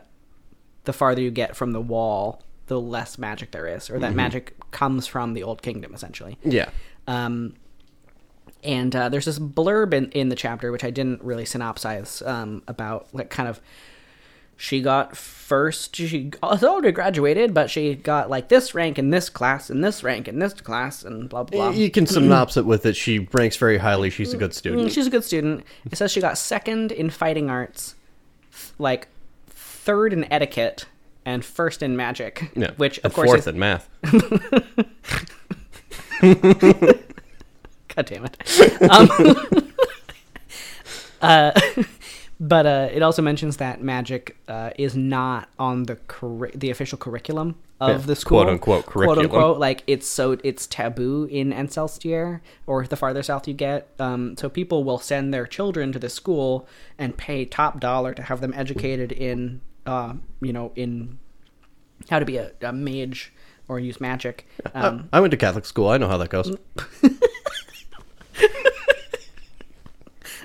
[0.88, 4.56] the farther you get from the wall, the less magic there is, or that magic
[4.72, 6.38] comes from the old kingdom, essentially.
[6.44, 6.70] Yeah.
[7.08, 7.54] Um,
[8.64, 12.64] and uh, there's this blurb in, in the chapter which I didn't really synopsize um,
[12.68, 13.62] about like kind of
[14.58, 19.70] she got first she already graduated but she got like this rank in this class
[19.70, 21.78] and this rank in this class and blah blah blah.
[21.78, 22.96] You can synopsis it with it.
[22.96, 24.10] She ranks very highly.
[24.10, 24.92] She's a good Mm, student.
[24.92, 25.64] She's a good student.
[25.90, 27.94] It says she got second in fighting arts,
[28.80, 29.08] like
[29.88, 30.86] third in etiquette,
[31.26, 32.52] and first in magic.
[32.56, 32.72] Yeah.
[32.76, 33.90] Which of and course fourth is in math.
[37.96, 38.82] God damn it.
[38.92, 39.10] Um,
[41.22, 41.52] uh,
[42.40, 45.98] but uh, it also mentions that magic uh, is not on the
[46.54, 48.58] the official curriculum of Yeah, the school.
[48.58, 49.20] Quote curriculum.
[49.20, 49.58] unquote.
[49.60, 53.90] Like it's so it's taboo in Ancelstierre or the farther south you get.
[54.00, 58.24] Um, so people will send their children to the school and pay top dollar to
[58.24, 61.18] have them educated in, uh, you know, in
[62.10, 63.34] how to be a, a mage
[63.68, 64.48] or use magic.
[64.74, 65.90] Um, I went to Catholic school.
[65.90, 66.56] I know how that goes.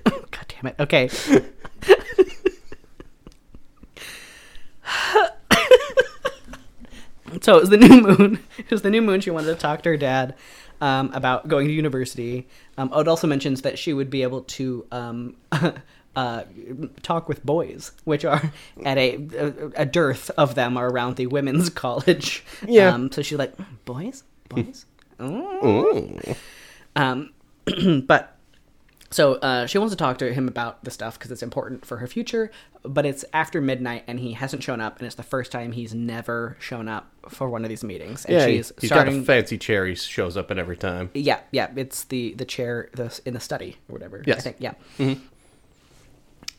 [0.05, 0.75] God damn it.
[0.81, 1.09] Okay.
[7.41, 8.39] so it was the new moon.
[8.59, 9.21] It was the new moon.
[9.21, 10.35] She wanted to talk to her dad
[10.81, 12.49] um, about going to university.
[12.77, 15.37] Um, oh, it also mentions that she would be able to um,
[16.17, 16.45] uh,
[17.03, 18.53] talk with boys, which are
[18.85, 22.45] at a, a a dearth of them are around the women's college.
[22.67, 22.89] Yeah.
[22.95, 24.87] Um, so she's like, boys, boys.
[25.19, 25.87] Oh.
[26.27, 26.35] Ooh.
[26.97, 27.33] Um,
[28.07, 28.37] but
[29.11, 31.99] so uh, she wants to talk to him about the stuff because it's important for
[31.99, 32.51] her future.
[32.85, 35.95] But it's after midnight and he hasn't shown up, and it's the first time he's
[35.95, 38.25] never shown up for one of these meetings.
[38.25, 39.19] And Yeah, she's he's starting.
[39.19, 39.87] got a fancy chair.
[39.87, 41.11] He shows up at every time.
[41.15, 44.19] yeah, yeah, it's the the chair the, in the study or whatever.
[44.19, 44.43] I Yes.
[44.43, 44.75] think yeah.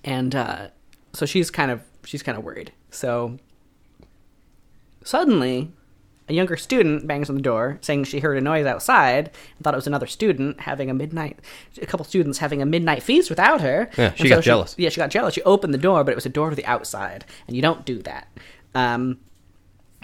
[0.04, 0.68] And uh,
[1.13, 2.72] so she's kind of she's kind of worried.
[2.92, 3.38] So
[5.04, 5.72] suddenly,
[6.30, 9.74] a younger student bangs on the door, saying she heard a noise outside and thought
[9.74, 11.39] it was another student having a midnight.
[11.82, 13.89] A couple students having a midnight feast without her.
[13.98, 14.76] Yeah, And she got jealous.
[14.78, 15.34] yeah, she got jealous.
[15.34, 17.86] She opened the door, but it was a door to the outside, and you don't
[17.86, 18.28] do that.
[18.76, 19.20] Um,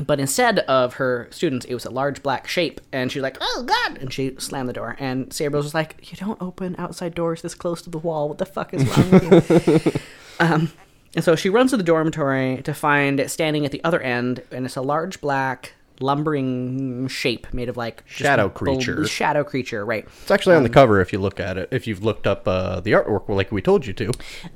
[0.05, 3.63] but instead of her students, it was a large black shape, and she's like, "Oh
[3.65, 4.95] God!" and she slammed the door.
[4.99, 8.29] And Sabriel's was like, "You don't open outside doors this close to the wall.
[8.29, 9.99] What the fuck is wrong with you?"
[10.39, 10.71] um,
[11.15, 14.43] and so she runs to the dormitory to find it standing at the other end,
[14.51, 19.05] and it's a large black lumbering shape made of like Shadow creature.
[19.05, 20.05] shadow creature, right?
[20.21, 21.67] It's actually Um, on the cover if you look at it.
[21.71, 24.11] If you've looked up uh, the artwork, like we told you to.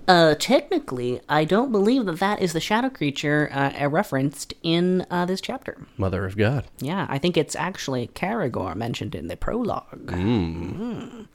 [0.07, 5.25] Uh, technically, I don't believe that that is the shadow creature uh, referenced in uh,
[5.25, 5.85] this chapter.
[5.97, 6.65] Mother of God.
[6.79, 10.07] Yeah, I think it's actually Kerrigor mentioned in the prologue.
[10.07, 11.27] Mm.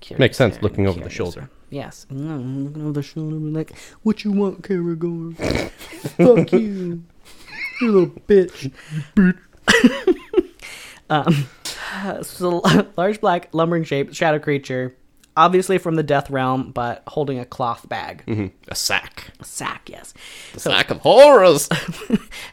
[0.00, 1.48] Curious Makes sense there, looking over the shoulder.
[1.70, 2.06] Yes.
[2.12, 5.34] Mm, looking over the shoulder, like, what you want, Kerrigor?
[6.16, 7.04] Fuck you.
[7.82, 8.72] You little bitch.
[11.10, 11.48] um,
[12.22, 12.62] so,
[12.96, 14.94] large black lumbering shape, shadow creature,
[15.36, 18.22] obviously from the death realm, but holding a cloth bag.
[18.68, 19.32] A sack.
[19.40, 20.14] A sack, yes.
[20.54, 21.68] A sack of horrors.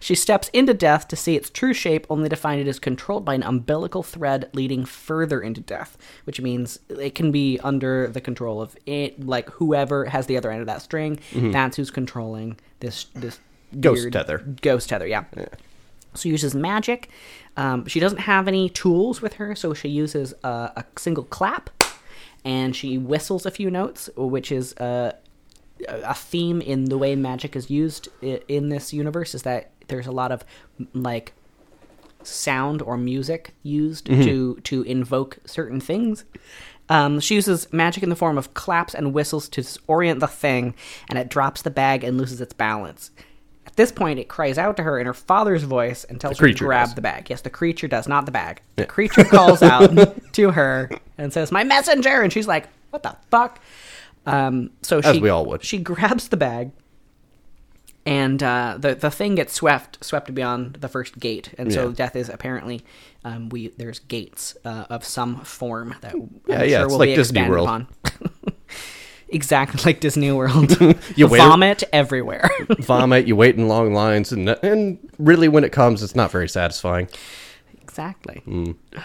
[0.01, 3.25] She steps into death to see its true shape, only to find it is controlled
[3.25, 8.21] by an umbilical thread leading further into death, which means it can be under the
[8.21, 11.19] control of it, like whoever has the other end of that string.
[11.51, 13.39] That's who's controlling this this
[13.79, 14.37] Ghost weird- tether.
[14.61, 15.25] Ghost tether, yeah.
[15.35, 17.09] So she uses magic.
[17.57, 21.69] Um, she doesn't have any tools with her, so she uses a, a single clap,
[22.45, 25.11] and she whistles a few notes, which is uh,
[25.87, 29.35] a theme in the way magic is used in this universe.
[29.35, 30.43] Is that there's a lot of
[30.93, 31.33] like
[32.23, 36.25] sound or music used to to invoke certain things.
[36.89, 40.73] Um, she uses magic in the form of claps and whistles to disorient the thing,
[41.07, 43.11] and it drops the bag and loses its balance.
[43.65, 46.47] At this point, it cries out to her in her father's voice and tells her
[46.51, 46.95] to grab does.
[46.95, 47.29] the bag.
[47.29, 48.61] Yes, the creature does, not the bag.
[48.77, 49.91] The creature calls out
[50.33, 53.59] to her and says, "My messenger," and she's like, "What the fuck?"
[54.25, 55.63] Um, so As she we all would.
[55.63, 56.71] she grabs the bag,
[58.05, 61.93] and uh, the the thing gets swept swept beyond the first gate, and so Yeah.
[61.95, 62.83] death is apparently
[63.23, 66.21] um, we there's gates uh, of some form that Yeah,
[66.61, 67.67] I'm yeah, sure it's will like be Disney expanded World.
[67.67, 67.87] upon.
[69.31, 70.77] Exactly like Disney World.
[71.15, 72.49] You vomit everywhere.
[72.79, 76.47] Vomit, you wait in long lines, and and really, when it comes, it's not very
[76.49, 77.07] satisfying.
[77.81, 78.41] exactly.
[78.47, 78.75] Mm.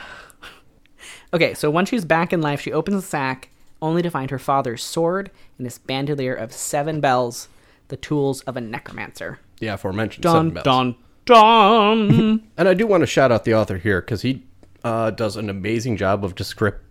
[1.33, 3.49] Okay, so once she's back in life, she opens the sack
[3.83, 7.49] only to find her father's sword and this bandolier of seven bells,
[7.89, 9.41] the tools of a necromancer.
[9.59, 10.23] The aforementioned.
[10.23, 10.65] Dun seven bells.
[10.65, 12.49] dun dun.
[12.57, 14.45] And I do want to shout out the author here because he
[14.85, 16.35] uh, does an amazing job of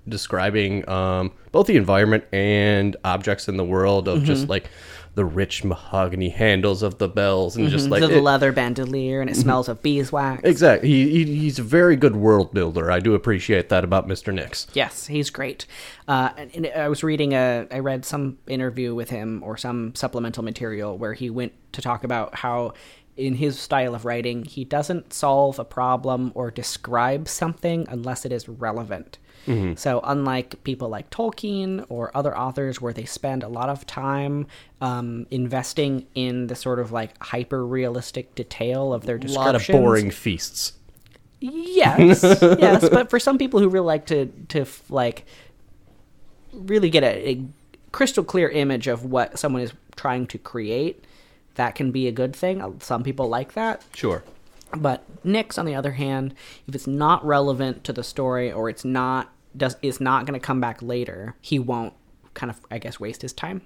[0.08, 4.26] describing um, both the environment and objects in the world of Mm-hmm.
[4.26, 4.70] just like
[5.16, 9.30] the rich mahogany handles of the bells and just like the it- leather bandolier, and
[9.30, 10.42] it smells of beeswax.
[10.44, 10.90] exactly.
[10.90, 12.90] He, he he's a very good world builder.
[12.90, 14.66] I do appreciate that about Mister Nix.
[14.74, 15.68] Yes, he's great.
[16.08, 19.94] Uh, and, and I was reading a, I read some interview with him or some
[19.94, 22.74] supplemental material where he went to talk about how,
[23.16, 28.32] in his style of writing, he doesn't solve a problem or describe something unless it
[28.32, 29.18] is relevant.
[29.76, 34.48] So, unlike people like Tolkien or other authors where they spend a lot of time
[34.80, 39.56] um, investing in the sort of like hyper realistic detail of their A descriptions, lot
[39.56, 40.74] of boring feasts.
[41.42, 45.26] Yes, yes, but for some people who really like to to like
[46.54, 47.46] really get a, a
[47.92, 51.04] crystal clear image of what someone is trying to create,
[51.56, 52.62] that can be a good thing.
[52.62, 53.84] Uh, Some people like that.
[53.96, 54.24] Sure.
[54.76, 56.34] But Nix, on the other hand,
[56.68, 60.44] if it's not relevant to the story or it's not does is not going to
[60.44, 61.94] come back later, he won't
[62.34, 63.62] kind of I guess waste his time.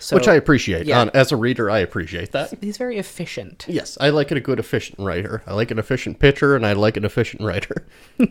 [0.00, 0.86] So Which I appreciate.
[0.86, 1.10] yeah.
[1.12, 2.54] As a reader, I appreciate that.
[2.62, 3.66] he's very efficient.
[3.68, 5.42] Yes, I like it a good efficient writer.
[5.46, 7.84] I like an efficient pitcher, and I like an efficient writer.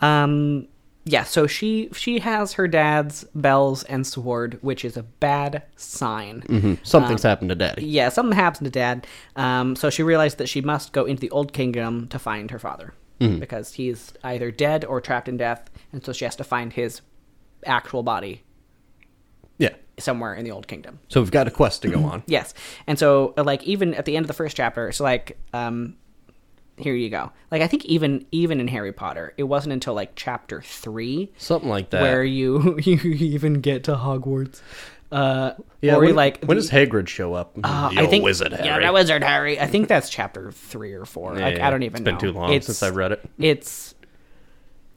[0.00, 0.66] Um,
[1.04, 6.78] yeah, so she she has her dad's bells and sword, which is a bad sign.
[6.84, 7.84] Something's happened to Daddy.
[7.84, 9.06] Yeah, something happened to dad.
[9.36, 12.58] Um, so she realized that she must go into the old kingdom to find her
[12.58, 16.72] father because he's either dead or trapped in death, and so she has to find
[16.72, 17.02] his
[17.64, 18.42] actual body
[19.58, 19.74] Yeah.
[19.98, 20.98] somewhere in the old kingdom.
[21.08, 22.24] So we've got a quest to go on.
[22.26, 22.52] Yes,
[22.88, 25.96] and so like even at the end of the first chapter, it's like um,
[26.76, 27.30] here you go.
[27.50, 31.68] Like I think even even in Harry Potter, it wasn't until like chapter three Something
[31.70, 32.02] like that.
[32.02, 34.60] where you you even get to Hogwarts.
[35.10, 37.52] Uh, yeah, or when, like when the- does Hagrid show up?
[37.62, 38.64] uh, I think wizard Harry.
[38.66, 39.60] yeah, that wizard Harry.
[39.60, 41.34] I think that's chapter three or four.
[41.36, 42.12] like Yeah, I don't even it's know.
[42.12, 43.22] been too long It's- since I've read it.
[43.38, 43.94] It's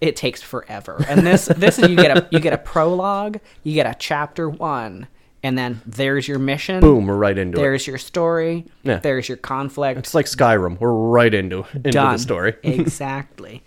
[0.01, 1.03] it takes forever.
[1.07, 4.49] And this this is you get a you get a prologue, you get a chapter
[4.49, 5.07] one,
[5.45, 6.79] and then there's your mission.
[6.79, 7.62] Boom, we're right into it.
[7.62, 8.65] There's your story.
[8.81, 8.97] Yeah.
[8.97, 9.99] There's your conflict.
[9.99, 10.79] It's like Skyrim.
[10.79, 12.13] We're right into into done.
[12.13, 12.55] the story.
[12.63, 13.63] exactly.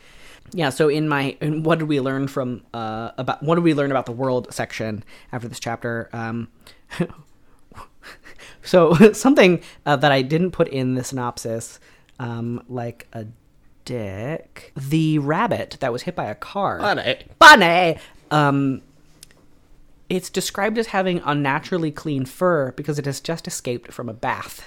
[0.53, 0.71] Yeah.
[0.71, 3.93] So in my, in what did we learn from uh about what did we learn
[3.93, 6.11] about the world section after this chapter?
[6.13, 6.49] Um,
[8.63, 11.79] so something uh, that I didn't put in the synopsis,
[12.19, 13.27] um, like a
[13.85, 16.81] dick, the rabbit that was hit by a car.
[16.81, 17.23] Funny.
[17.39, 17.99] Bunny.
[18.33, 18.83] Um,
[20.09, 24.63] it's described as having unnaturally clean fur because it has just escaped from a bath.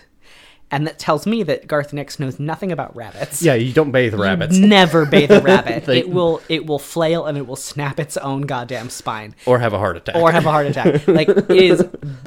[0.73, 3.41] And that tells me that Garth Nix knows nothing about rabbits.
[3.41, 4.55] Yeah, you don't bathe rabbits.
[4.55, 5.83] Never bathe a rabbit.
[5.83, 9.35] They- it will it will flail and it will snap its own goddamn spine.
[9.45, 10.15] Or have a heart attack.
[10.15, 11.05] Or have a heart attack.
[11.09, 11.85] Like it is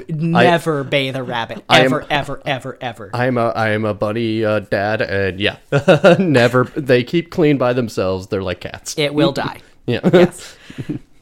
[0.09, 1.63] never bathe a rabbit.
[1.67, 3.09] I am- Ever, ever, ever, ever.
[3.15, 5.57] I am a I am a bunny uh, dad, and yeah,
[6.19, 6.65] never.
[6.65, 8.27] They keep clean by themselves.
[8.27, 8.95] They're like cats.
[8.99, 9.61] it will die.
[9.87, 10.01] yeah.
[10.13, 10.55] yes.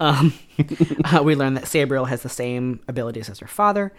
[0.02, 0.34] Um,
[1.06, 3.94] uh, we learn that Sabriel has the same abilities as her father.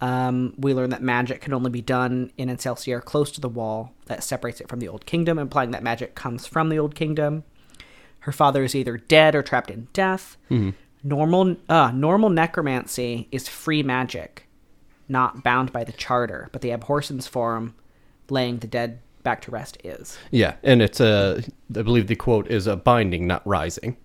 [0.00, 3.92] Um, we learn that magic can only be done in Ancelstierre close to the wall
[4.06, 7.44] that separates it from the Old Kingdom, implying that magic comes from the Old Kingdom.
[8.20, 10.36] Her father is either dead or trapped in death.
[11.02, 14.48] Normal, uh, normal necromancy is free magic,
[15.08, 17.74] not bound by the charter, but the Abhorsen's form,
[18.28, 20.18] laying the dead back to rest, is.
[20.30, 21.42] Yeah, and it's a.
[21.74, 23.96] I believe the quote is a binding, not rising.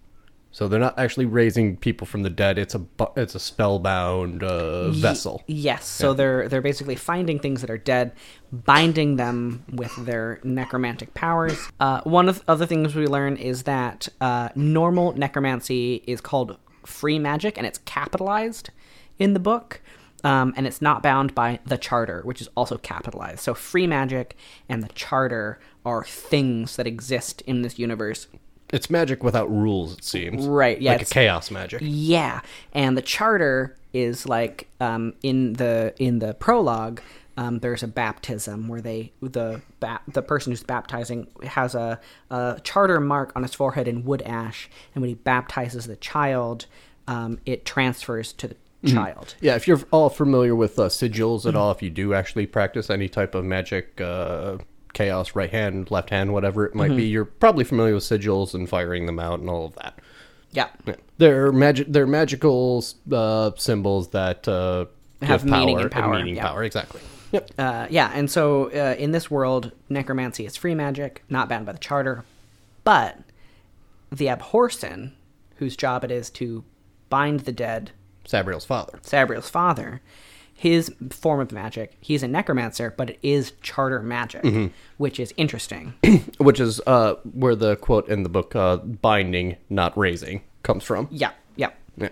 [0.52, 2.58] So they're not actually raising people from the dead.
[2.58, 2.86] It's a
[3.16, 5.43] it's a spellbound uh, vessel.
[5.47, 8.12] Yes, so they're they're basically finding things that are dead,
[8.52, 11.58] binding them with their necromantic powers.
[11.80, 16.58] Uh, one of the other things we learn is that uh, normal necromancy is called
[16.86, 18.72] free magic, and it's capitalized
[19.20, 19.82] in the book.
[20.24, 23.39] Um, and it's not bound by the charter, which is also capitalized.
[23.39, 24.38] So free magic
[24.70, 28.28] and the charter are things that exist in this universe.
[28.72, 30.45] It's magic without rules, it seems.
[30.45, 31.82] Right, yeah, Like a chaos magic.
[31.84, 32.41] Yeah,
[32.74, 37.01] and the charter is like um, in the in the prologue.
[37.38, 41.99] Um, there's a baptism where they the ba- the person who's baptizing has a,
[42.30, 46.65] a charter mark on his forehead in wood ash, and when he baptizes the child,
[47.07, 48.55] um, it transfers to the
[48.86, 49.36] child.
[49.41, 51.49] Yeah, if you're all familiar with uh, sigils Mm-hmm.
[51.49, 54.57] at all, if you do actually practice any type of magic, uh,
[54.94, 56.98] chaos, right hand, left hand, whatever it might Mm-hmm.
[56.98, 59.98] be, you're probably familiar with sigils and firing them out and all of that.
[60.52, 60.96] Yeah, Yeah.
[61.18, 61.88] They're magic.
[61.89, 64.86] They're magical uh, symbols that uh,
[65.22, 66.48] Have give meaning power and power, meaning yeah.
[66.48, 66.64] power.
[66.64, 67.00] Exactly.
[67.32, 67.52] Yep.
[67.58, 71.72] uh, yeah, and so uh, in this world, necromancy is free magic, not bound by
[71.72, 72.26] the charter,
[72.84, 73.20] but
[74.12, 75.14] the Abhorsen,
[75.56, 76.66] whose job it is to
[77.10, 77.92] bind the dead
[78.26, 79.00] Sabriel's father.
[79.04, 80.02] Sabriel's father,
[80.62, 84.45] his form of magic, he's a necromancer, but it is charter magic,
[84.97, 85.93] which is interesting.
[86.38, 91.07] which is uh, where the quote in the book uh, "binding, not raising" comes from.
[91.09, 91.70] yeah, yeah.
[91.97, 92.09] Yeah,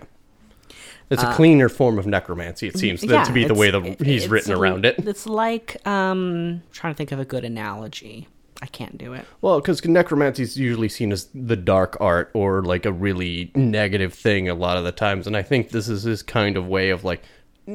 [1.10, 2.66] it's a cleaner form of necromancy.
[2.68, 4.96] It seems Uh, yeah, to be the way that it- he's written around it.
[4.98, 8.26] It's like um trying to think of a good analogy.
[8.62, 9.24] I can't do it.
[9.40, 14.12] Well, because necromancy is usually seen as the dark art or like a really negative
[14.12, 16.90] thing a lot of the times, and I think this is his kind of way
[16.90, 17.22] of like,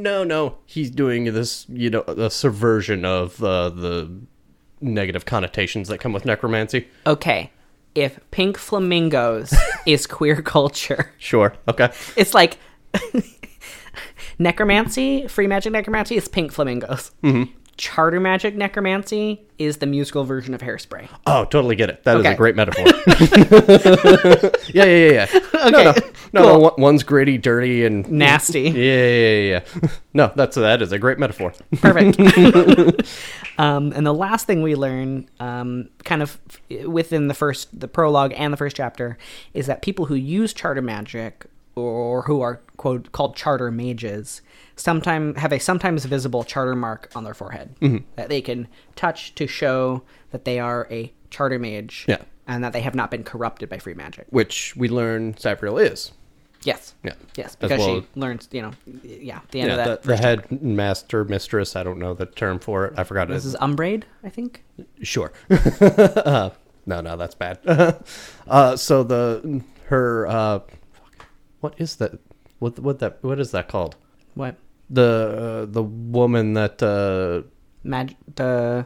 [0.02, 4.12] no, no, he's doing this, you know, a subversion of uh, the
[4.82, 6.88] negative connotations that come with necromancy.
[7.08, 7.52] Okay.
[7.96, 9.54] If pink flamingos
[9.86, 11.56] is queer culture, Sure.
[11.68, 11.92] Okay.
[12.18, 12.58] it's like
[14.40, 17.12] necromancy, free magic necromancy is pink flamingos.
[17.24, 17.52] Mm-hmm.
[17.78, 21.10] Charter magic necromancy is the musical version of hairspray.
[21.28, 22.04] Oh, totally get it.
[22.06, 22.34] That is Okay.
[22.34, 22.86] a great metaphor.
[24.74, 25.40] yeah, yeah, yeah, yeah.
[25.70, 25.94] No, no, no,
[26.34, 26.62] no, cool.
[26.62, 28.62] one- One's gritty, dirty, and Nasty.
[28.62, 29.90] Yeah, yeah, yeah, yeah.
[30.14, 31.54] No, that's that is a great metaphor.
[31.82, 32.18] Perfect.
[33.58, 36.40] um, and the last thing we learn, um, kind of
[36.88, 39.18] within the first, the prologue and the first chapter,
[39.54, 41.46] is that people who use charter magic
[41.76, 44.42] or who are quote called charter mages
[44.76, 47.76] sometimes have a sometimes visible charter mark on their forehead
[48.16, 50.02] that they can touch to show
[50.32, 52.18] that they are a charter mage Yeah.
[52.48, 54.28] and that they have not been corrupted by free magic.
[54.30, 56.12] Which we learn Sabriel is.
[56.64, 56.96] Yes.
[57.04, 57.14] Yeah.
[57.36, 58.72] Yes, because well- she learns, you know,
[59.04, 60.02] yeah, the end Yeah, of that.
[60.04, 61.76] the, the head master, mistress.
[61.76, 62.94] I don't know the term for it.
[62.98, 63.34] I forgot it.
[63.34, 64.64] this is Umbridge, I think.
[65.04, 65.32] Sure.
[65.50, 66.50] uh,
[66.86, 67.60] no, no, that's bad.
[68.48, 70.60] uh, so the her uh,
[71.66, 72.12] what is that?
[72.60, 73.96] What what that what is that called?
[74.36, 74.56] What?
[74.90, 75.10] The
[75.64, 77.48] uh, the woman that uh,
[77.84, 78.86] Mag- the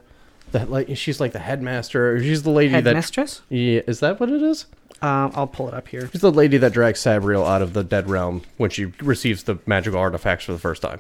[0.51, 2.21] that like she's like the headmaster.
[2.23, 3.41] She's the lady that headmistress?
[3.49, 3.81] yeah.
[3.85, 4.65] Is that what it is?
[5.01, 6.09] Um, I'll pull it up here.
[6.11, 9.57] She's the lady that drags Sabriel out of the dead realm when she receives the
[9.65, 10.99] magical artifacts for the first time.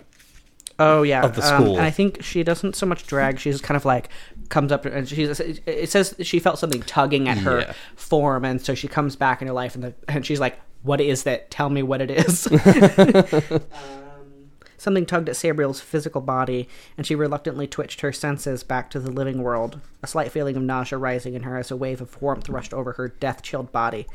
[0.77, 1.75] Oh yeah, Of the um, school.
[1.77, 3.39] and I think she doesn't so much drag.
[3.39, 4.07] She's kind of like
[4.49, 5.39] comes up and she's.
[5.41, 7.73] It says she felt something tugging at her Yeah.
[7.95, 11.01] form, and so she comes back in her life, and the, and she's like, "What
[11.01, 11.51] is that?
[11.51, 13.61] Tell me what it is." Um,
[14.77, 19.11] Something tugged at Sabriel's physical body, and she reluctantly twitched her senses back to the
[19.11, 19.81] living world.
[20.01, 22.93] A slight feeling of nausea rising in her as a wave of warmth rushed over
[22.93, 24.07] her death-chilled body.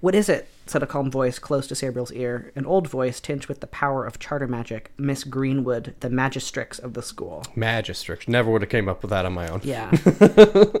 [0.00, 0.48] What is it?
[0.66, 4.04] said a calm voice close to Sabriel's ear, an old voice tinged with the power
[4.04, 7.44] of charter magic, Miss Greenwood, the magistrix of the school.
[7.56, 8.26] Magistrix.
[8.26, 9.60] Never would have came up with that on my own.
[9.62, 9.92] Yeah.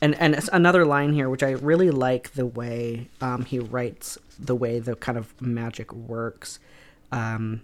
[0.00, 4.18] and and it's another line here, which I really like the way um, he writes
[4.38, 6.58] the way the kind of magic works.
[7.12, 7.62] Um,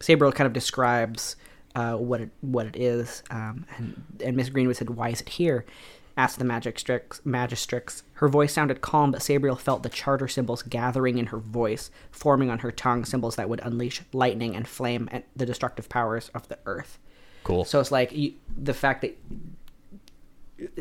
[0.00, 1.36] Sabriel kind of describes
[1.74, 5.30] uh, what it what it is, um, and and Miss Greenwood said, "Why is it
[5.30, 5.64] here?"
[6.16, 7.20] Asked the magistrix.
[7.22, 8.02] Magistrix.
[8.14, 12.50] Her voice sounded calm, but Sabriel felt the charter symbols gathering in her voice, forming
[12.50, 16.48] on her tongue symbols that would unleash lightning and flame and the destructive powers of
[16.48, 16.98] the earth.
[17.44, 17.64] Cool.
[17.64, 19.16] So it's like you, the fact that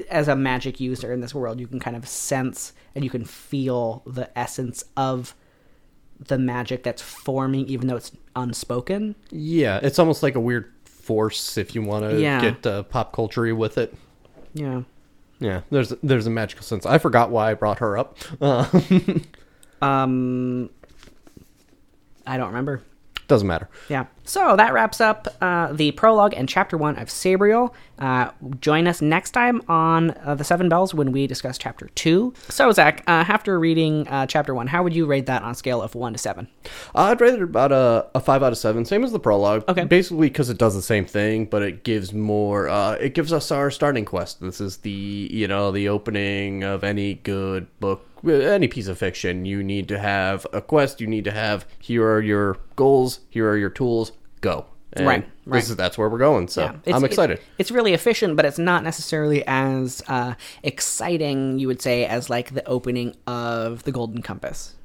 [0.10, 3.26] as a magic user in this world, you can kind of sense and you can
[3.26, 5.36] feel the essence of
[6.20, 9.16] the magic that's forming, even though it's unspoken.
[9.32, 12.42] Yeah, it's almost like a weird force if you want to Yeah.
[12.42, 13.94] get uh, pop culture with it.
[14.54, 14.82] Yeah.
[15.40, 16.86] Yeah, there's there's a magical sense.
[16.86, 18.18] I forgot why I brought her up.
[18.42, 18.66] Uh,
[19.82, 20.70] Um,
[22.28, 22.82] I don't remember.
[23.30, 23.70] Doesn't matter.
[23.88, 24.06] Yeah.
[24.26, 27.74] So that wraps up uh, the prologue and chapter one of Sabriel.
[27.98, 28.30] Uh,
[28.62, 32.34] join us next time on uh, the Seven Bells when we discuss chapter two.
[32.48, 35.56] So Zach, uh, after reading uh, chapter one, how would you rate that on a
[35.56, 36.48] scale of one to seven?
[36.94, 39.64] I'd rate it about a, a five out of seven, same as the prologue.
[39.68, 39.86] Okay.
[39.86, 42.70] Basically, because it does the same thing, but it gives more.
[42.70, 44.42] Uh, it gives us our starting quest.
[44.42, 49.46] This is the you know the opening of any good book, any piece of fiction.
[49.46, 51.00] You need to have a quest.
[51.02, 53.20] You need to have here are your goals.
[53.30, 54.12] Here are your tools.
[54.42, 54.66] Go.
[54.94, 55.64] And Right, This right.
[55.64, 56.48] is, that's where we're going.
[56.48, 57.40] So Yeah, I'm it- excited.
[57.60, 62.54] it's really efficient, but it's not necessarily as uh, exciting, you would say, as like
[62.54, 64.76] the opening of the Golden Compass.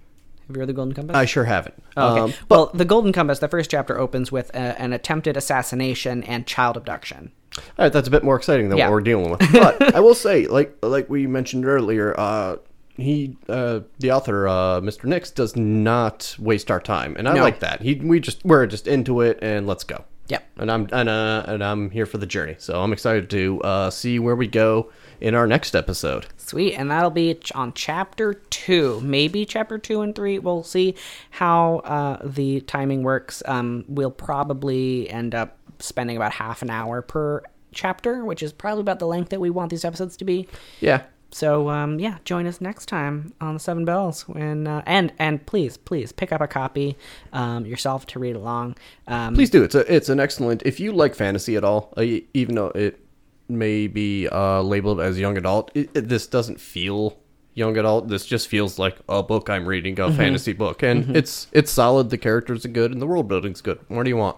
[0.47, 1.17] Have you read the Golden Compass?
[1.17, 1.83] I sure haven't.
[1.97, 2.21] Oh, okay.
[2.21, 6.47] Um, well, the Golden Compass, the first chapter opens with a, an attempted assassination and
[6.47, 7.33] child abduction.
[7.57, 8.89] All right, that's a bit more exciting than Yeah.
[8.89, 9.41] what we're dealing with.
[9.53, 12.57] But I will say, like like we mentioned earlier, uh,
[12.97, 15.05] he uh, the author, uh, Mr.
[15.05, 17.43] Nix, does not waste our time, and I No.
[17.43, 17.83] like that.
[17.83, 20.05] He we just we're just into it, and let's go.
[20.29, 20.43] Yep.
[20.57, 23.91] And I'm and uh, and I'm here for the journey, so I'm excited to uh,
[23.91, 24.91] see where we go
[25.21, 26.27] in our next episode.
[26.39, 30.39] Sweet, and that'll be on chapter two, maybe chapter two and three.
[30.39, 30.95] We'll see
[31.31, 33.43] how uh, the timing works.
[33.47, 37.43] Um, we'll probably end up spending about half an hour per
[37.73, 40.49] chapter, which is probably about the length that we want these episodes to be.
[40.81, 41.03] Yeah.
[41.35, 44.23] So um, yeah, join us next time on the Seven Bells.
[44.29, 46.97] When uh, and and please please pick up a copy
[47.33, 48.77] um, yourself to read along.
[49.09, 49.65] Um, Please do.
[49.65, 50.63] It's a it's an excellent.
[50.65, 52.03] If you like fantasy at all, uh,
[52.35, 53.01] even though it
[53.49, 57.19] may be uh, labeled as young adult, it, it- this doesn't feel
[57.55, 58.07] young adult.
[58.07, 62.11] This just feels like a book I'm reading, a fantasy book, and it's it's solid.
[62.11, 63.81] The characters are good, and the world building's good.
[63.89, 64.37] What do you want?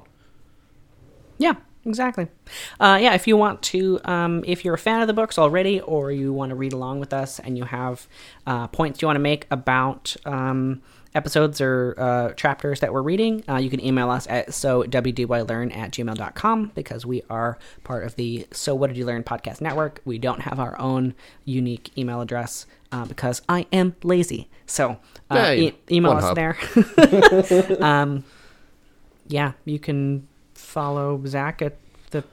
[1.37, 2.29] Yeah, exactly.
[2.79, 5.81] Uh, yeah, if you want to, um, if you're a fan of the books already,
[5.81, 8.07] or you want to read along with us, and you have
[8.47, 10.83] uh, points you want to make about um,
[11.17, 15.75] episodes or uh, chapters that we're reading, uh, you can email us at so wdylearn
[15.75, 20.01] at gmail.com because we are part of the So What Did You Learn podcast network.
[20.05, 21.15] We don't have our own
[21.45, 24.49] unique email address uh, because I am lazy.
[24.67, 24.99] So
[25.31, 26.37] uh, e- email us hub.
[26.37, 26.57] there.
[27.83, 28.25] um,
[29.27, 31.77] yeah, you can follow Zach at
[32.11, 32.25] the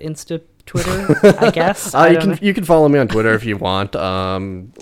[0.00, 1.94] Insta Twitter, I guess.
[1.94, 2.38] Uh, I you can know.
[2.40, 3.96] you can follow me on Twitter if you want.
[3.96, 4.72] Um,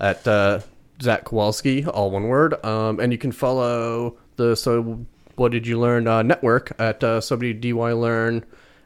[0.00, 0.60] at uh,
[1.02, 2.64] Zach Kowalski, all one word.
[2.64, 5.04] Um, and you can follow the So
[5.36, 8.44] What Did You Learn uh, network at uh, Somebody DY Learn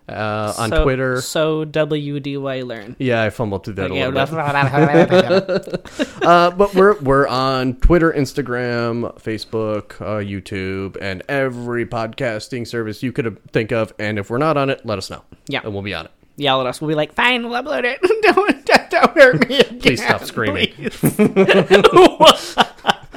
[0.08, 1.20] uh, on So- Twitter.
[1.20, 2.96] So WDY Learn.
[2.98, 5.88] Yeah, I fumbled through that a little bit.
[6.22, 13.10] Uh, but we're we're on Twitter, Instagram, Facebook, uh, YouTube, and every podcasting service you
[13.12, 13.92] could think of.
[13.98, 15.22] And if we're not on it, let us know.
[15.48, 15.62] Yeah.
[15.64, 16.12] and we'll be on it.
[16.36, 16.80] Yell at us.
[16.80, 18.00] We'll be like, fine, we'll upload it.
[18.22, 19.80] don't, don't, hurt me again.
[19.80, 20.72] Please stop screaming.
[20.72, 21.02] please.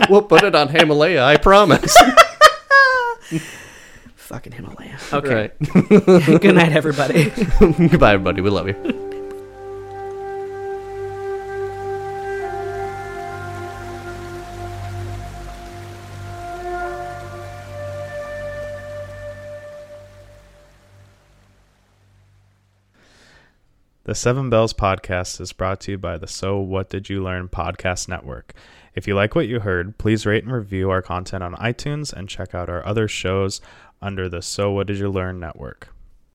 [0.10, 1.24] We'll put it on Himalaya.
[1.24, 1.96] I promise.
[4.26, 4.98] Fucking Himalaya.
[5.14, 5.36] Okay.
[5.36, 5.60] Right.
[6.42, 7.30] Good night, everybody.
[7.60, 8.42] Goodbye, everybody.
[8.42, 8.74] We love you.
[24.06, 27.48] The Seven Bells podcast is brought to you by the So What Did You Learn
[27.48, 28.54] podcast network.
[28.96, 32.30] If you like what you heard, please rate and review our content on iTunes and
[32.30, 33.60] check out our other shows
[34.06, 35.95] under the So What Did You Learn network.